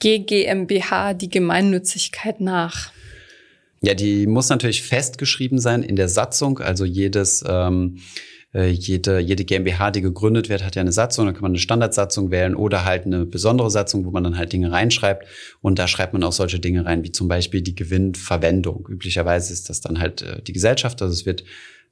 GmbH 0.00 1.14
die 1.14 1.30
Gemeinnützigkeit 1.30 2.42
nach? 2.42 2.92
Ja, 3.80 3.94
die 3.94 4.26
muss 4.26 4.50
natürlich 4.50 4.82
festgeschrieben 4.82 5.58
sein 5.58 5.82
in 5.82 5.96
der 5.96 6.10
Satzung. 6.10 6.58
Also 6.58 6.84
jedes 6.84 7.42
ähm, 7.48 7.96
äh, 7.96 8.00
jede, 8.54 9.18
jede 9.18 9.44
GmbH, 9.44 9.90
die 9.90 10.00
gegründet 10.00 10.48
wird, 10.48 10.64
hat 10.64 10.76
ja 10.76 10.80
eine 10.80 10.92
Satzung, 10.92 11.26
da 11.26 11.32
kann 11.32 11.42
man 11.42 11.52
eine 11.52 11.58
Standardsatzung 11.58 12.30
wählen 12.30 12.54
oder 12.54 12.84
halt 12.84 13.04
eine 13.04 13.26
besondere 13.26 13.70
Satzung, 13.70 14.04
wo 14.04 14.10
man 14.10 14.22
dann 14.22 14.38
halt 14.38 14.52
Dinge 14.52 14.70
reinschreibt. 14.70 15.26
Und 15.60 15.78
da 15.78 15.88
schreibt 15.88 16.12
man 16.12 16.22
auch 16.22 16.32
solche 16.32 16.60
Dinge 16.60 16.84
rein, 16.84 17.02
wie 17.02 17.10
zum 17.10 17.26
Beispiel 17.26 17.62
die 17.62 17.74
Gewinnverwendung. 17.74 18.86
Üblicherweise 18.88 19.52
ist 19.52 19.68
das 19.70 19.80
dann 19.80 19.98
halt 19.98 20.22
äh, 20.22 20.40
die 20.42 20.52
Gesellschaft, 20.52 21.02
also 21.02 21.12
es 21.12 21.26
wird 21.26 21.44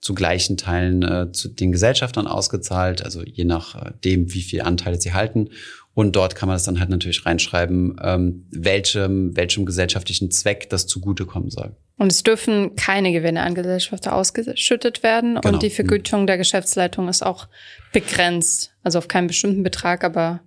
zu 0.03 0.15
gleichen 0.15 0.57
Teilen 0.57 1.03
äh, 1.03 1.33
zu 1.33 1.49
den 1.49 1.71
Gesellschaftern 1.71 2.27
ausgezahlt, 2.27 3.05
also 3.05 3.23
je 3.23 3.45
nachdem, 3.45 4.27
äh, 4.27 4.35
wie 4.35 4.43
viel 4.43 4.63
Anteile 4.63 5.01
sie 5.01 5.13
halten. 5.13 5.51
Und 5.95 6.17
dort 6.17 6.35
kann 6.35 6.49
man 6.49 6.57
das 6.57 6.65
dann 6.65 6.81
halt 6.81 6.89
natürlich 6.89 7.27
reinschreiben, 7.27 8.01
ähm, 8.03 8.47
welchem, 8.51 9.37
welchem 9.37 9.67
gesellschaftlichen 9.67 10.31
Zweck 10.31 10.71
das 10.71 10.87
zugutekommen 10.87 11.51
soll. 11.51 11.77
Und 11.99 12.11
es 12.11 12.23
dürfen 12.23 12.75
keine 12.77 13.13
Gewinne 13.13 13.43
an 13.43 13.55
Gesellschafter 13.55 14.15
ausgeschüttet 14.15 15.03
werden. 15.03 15.37
Genau. 15.37 15.55
Und 15.55 15.63
die 15.63 15.71
Vergütung 15.71 16.27
der 16.27 16.39
Geschäftsleitung 16.39 17.09
ist 17.09 17.25
auch 17.25 17.47
begrenzt. 17.93 18.75
Also 18.83 18.99
auf 18.99 19.09
keinen 19.09 19.27
bestimmten 19.27 19.63
Betrag, 19.63 20.03
aber 20.03 20.41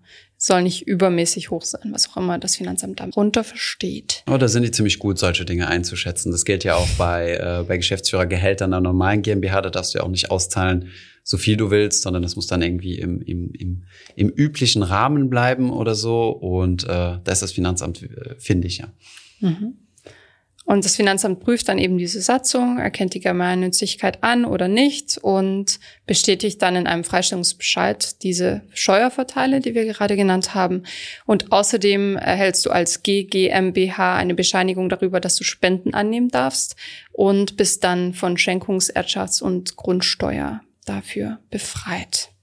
soll 0.45 0.61
nicht 0.61 0.87
übermäßig 0.87 1.49
hoch 1.49 1.63
sein, 1.63 1.91
was 1.91 2.07
auch 2.09 2.17
immer 2.17 2.37
das 2.37 2.55
Finanzamt 2.55 2.99
darunter 2.99 3.43
versteht. 3.43 4.23
Oh, 4.29 4.37
da 4.37 4.47
sind 4.47 4.61
die 4.61 4.69
ziemlich 4.69 4.99
gut, 4.99 5.17
solche 5.17 5.43
Dinge 5.43 5.67
einzuschätzen. 5.67 6.31
Das 6.31 6.45
gilt 6.45 6.63
ja 6.63 6.75
auch 6.75 6.87
bei, 6.99 7.31
äh, 7.31 7.63
bei 7.67 7.77
Geschäftsführergehältern 7.77 8.71
einer 8.71 8.81
normalen 8.81 9.23
GmbH. 9.23 9.61
Da 9.61 9.71
darfst 9.71 9.95
du 9.95 9.97
ja 9.97 10.03
auch 10.03 10.09
nicht 10.09 10.29
auszahlen, 10.29 10.89
so 11.23 11.37
viel 11.37 11.57
du 11.57 11.71
willst, 11.71 12.03
sondern 12.03 12.21
das 12.21 12.35
muss 12.35 12.45
dann 12.45 12.61
irgendwie 12.61 12.99
im, 12.99 13.21
im, 13.23 13.51
im, 13.53 13.83
im 14.15 14.29
üblichen 14.29 14.83
Rahmen 14.83 15.31
bleiben 15.31 15.71
oder 15.71 15.95
so. 15.95 16.29
Und 16.29 16.83
äh, 16.83 16.87
da 16.87 17.31
ist 17.31 17.41
das 17.41 17.51
Finanzamt, 17.51 18.03
äh, 18.03 18.35
finde 18.37 18.67
ich 18.67 18.77
ja. 18.77 18.93
Mhm. 19.39 19.77
Und 20.65 20.83
das 20.83 20.95
Finanzamt 20.95 21.41
prüft 21.41 21.69
dann 21.69 21.77
eben 21.77 21.99
diese 21.99 22.21
Satzung, 22.21 22.79
erkennt 22.79 23.13
die 23.13 23.19
Gemeinnützigkeit 23.19 24.23
an 24.23 24.45
oder 24.45 24.67
nicht 24.67 25.19
und 25.19 25.79
bestätigt 26.07 26.59
dann 26.61 26.75
in 26.75 26.87
einem 26.87 27.03
Freistellungsbescheid 27.03 28.23
diese 28.23 28.63
Steuervorteile, 28.73 29.59
die 29.59 29.75
wir 29.75 29.85
gerade 29.85 30.15
genannt 30.15 30.55
haben. 30.55 30.83
Und 31.27 31.51
außerdem 31.51 32.17
erhältst 32.17 32.65
du 32.65 32.71
als 32.71 33.03
GGMBH 33.03 34.15
eine 34.15 34.33
Bescheinigung 34.33 34.89
darüber, 34.89 35.19
dass 35.19 35.35
du 35.35 35.43
Spenden 35.43 35.93
annehmen 35.93 36.29
darfst 36.29 36.75
und 37.11 37.57
bist 37.57 37.83
dann 37.83 38.15
von 38.15 38.35
Schenkungs-, 38.35 38.91
Erbschafts- 38.91 39.43
und 39.43 39.75
Grundsteuer 39.75 40.61
dafür 40.85 41.39
befreit. 41.51 42.34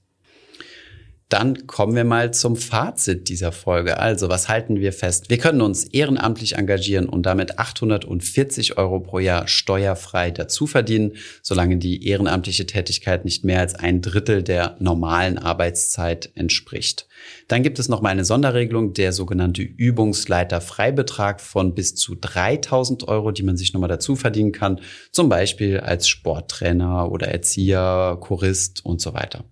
Dann 1.33 1.65
kommen 1.65 1.95
wir 1.95 2.03
mal 2.03 2.31
zum 2.31 2.55
Fazit 2.55 3.27
dieser 3.27 3.51
Folge. 3.51 3.97
Also, 3.97 4.29
was 4.29 4.49
halten 4.49 4.79
wir 4.79 4.93
fest? 4.93 5.31
Wir 5.31 5.39
können 5.39 5.61
uns 5.61 5.83
ehrenamtlich 5.83 6.57
engagieren 6.57 7.09
und 7.09 7.23
damit 7.23 7.57
840 7.57 8.77
Euro 8.77 8.99
pro 8.99 9.17
Jahr 9.17 9.47
steuerfrei 9.47 10.29
dazu 10.29 10.67
verdienen, 10.67 11.13
solange 11.41 11.77
die 11.77 12.07
ehrenamtliche 12.07 12.67
Tätigkeit 12.67 13.25
nicht 13.25 13.43
mehr 13.45 13.61
als 13.61 13.73
ein 13.73 14.03
Drittel 14.03 14.43
der 14.43 14.75
normalen 14.77 15.39
Arbeitszeit 15.39 16.29
entspricht. 16.35 17.07
Dann 17.47 17.63
gibt 17.63 17.79
es 17.79 17.89
noch 17.89 18.03
mal 18.03 18.09
eine 18.09 18.25
Sonderregelung, 18.25 18.93
der 18.93 19.11
sogenannte 19.11 19.63
Übungsleiter-Freibetrag 19.63 21.41
von 21.41 21.73
bis 21.73 21.95
zu 21.95 22.13
3000 22.13 23.07
Euro, 23.07 23.31
die 23.31 23.41
man 23.41 23.57
sich 23.57 23.73
nochmal 23.73 23.89
dazu 23.89 24.15
verdienen 24.15 24.51
kann, 24.51 24.81
zum 25.11 25.29
Beispiel 25.29 25.79
als 25.79 26.07
Sporttrainer 26.07 27.11
oder 27.11 27.29
Erzieher, 27.29 28.19
Chorist 28.21 28.85
und 28.85 29.01
so 29.01 29.15
weiter. 29.15 29.45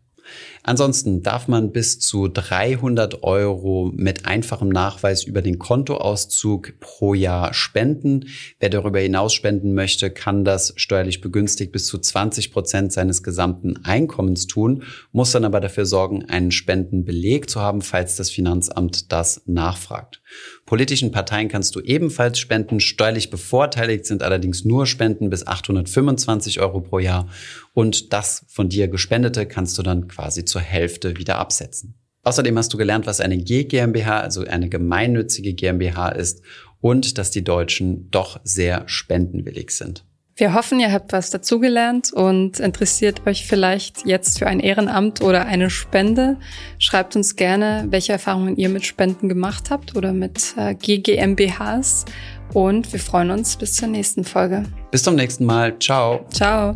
Ansonsten 0.63 1.23
darf 1.23 1.47
man 1.47 1.71
bis 1.71 1.99
zu 1.99 2.27
300 2.27 3.23
Euro 3.23 3.91
mit 3.95 4.27
einfachem 4.27 4.69
Nachweis 4.69 5.23
über 5.23 5.41
den 5.41 5.57
Kontoauszug 5.57 6.79
pro 6.79 7.15
Jahr 7.15 7.53
spenden. 7.53 8.25
Wer 8.59 8.69
darüber 8.69 8.99
hinaus 8.99 9.33
spenden 9.33 9.73
möchte, 9.73 10.11
kann 10.11 10.45
das 10.45 10.73
steuerlich 10.75 11.19
begünstigt 11.21 11.71
bis 11.71 11.87
zu 11.87 11.97
20 11.97 12.51
Prozent 12.51 12.93
seines 12.93 13.23
gesamten 13.23 13.83
Einkommens 13.85 14.45
tun, 14.45 14.83
muss 15.11 15.31
dann 15.31 15.45
aber 15.45 15.61
dafür 15.61 15.85
sorgen, 15.85 16.25
einen 16.25 16.51
Spendenbeleg 16.51 17.49
zu 17.49 17.59
haben, 17.59 17.81
falls 17.81 18.15
das 18.15 18.29
Finanzamt 18.29 19.11
das 19.11 19.41
nachfragt. 19.45 20.21
Politischen 20.65 21.11
Parteien 21.11 21.49
kannst 21.49 21.75
du 21.75 21.81
ebenfalls 21.81 22.39
spenden. 22.39 22.79
Steuerlich 22.79 23.29
bevorteiligt 23.29 24.05
sind 24.05 24.23
allerdings 24.23 24.63
nur 24.63 24.85
Spenden 24.85 25.29
bis 25.29 25.45
825 25.45 26.61
Euro 26.61 26.81
pro 26.81 26.99
Jahr. 26.99 27.27
Und 27.73 28.13
das 28.13 28.45
von 28.47 28.69
dir 28.69 28.87
gespendete 28.87 29.45
kannst 29.45 29.77
du 29.77 29.83
dann 29.83 30.07
quasi 30.07 30.45
zur 30.51 30.61
Hälfte 30.61 31.17
wieder 31.17 31.37
absetzen. 31.39 31.95
Außerdem 32.23 32.57
hast 32.57 32.71
du 32.73 32.77
gelernt, 32.77 33.07
was 33.07 33.19
eine 33.19 33.37
G 33.37 33.63
GmbH, 33.63 34.19
also 34.19 34.45
eine 34.45 34.69
gemeinnützige 34.69 35.53
GmbH 35.53 36.09
ist 36.09 36.43
und 36.79 37.17
dass 37.17 37.31
die 37.31 37.43
Deutschen 37.43 38.11
doch 38.11 38.39
sehr 38.43 38.83
spendenwillig 38.85 39.71
sind. 39.71 40.05
Wir 40.35 40.53
hoffen, 40.53 40.79
ihr 40.79 40.91
habt 40.91 41.13
was 41.13 41.29
dazugelernt 41.29 42.13
und 42.13 42.59
interessiert 42.59 43.27
euch 43.27 43.45
vielleicht 43.45 44.05
jetzt 44.05 44.39
für 44.39 44.47
ein 44.47 44.59
Ehrenamt 44.59 45.21
oder 45.21 45.45
eine 45.45 45.69
Spende. 45.69 46.37
Schreibt 46.79 47.15
uns 47.15 47.35
gerne, 47.35 47.85
welche 47.89 48.13
Erfahrungen 48.13 48.55
ihr 48.55 48.69
mit 48.69 48.85
Spenden 48.85 49.29
gemacht 49.29 49.69
habt 49.69 49.95
oder 49.95 50.13
mit 50.13 50.55
äh, 50.57 50.73
GGMBHs. 50.73 52.05
Und 52.53 52.91
wir 52.91 52.99
freuen 52.99 53.31
uns 53.31 53.55
bis 53.57 53.75
zur 53.75 53.89
nächsten 53.89 54.23
Folge. 54.23 54.63
Bis 54.89 55.03
zum 55.03 55.15
nächsten 55.15 55.45
Mal. 55.45 55.77
Ciao. 55.79 56.25
Ciao. 56.31 56.75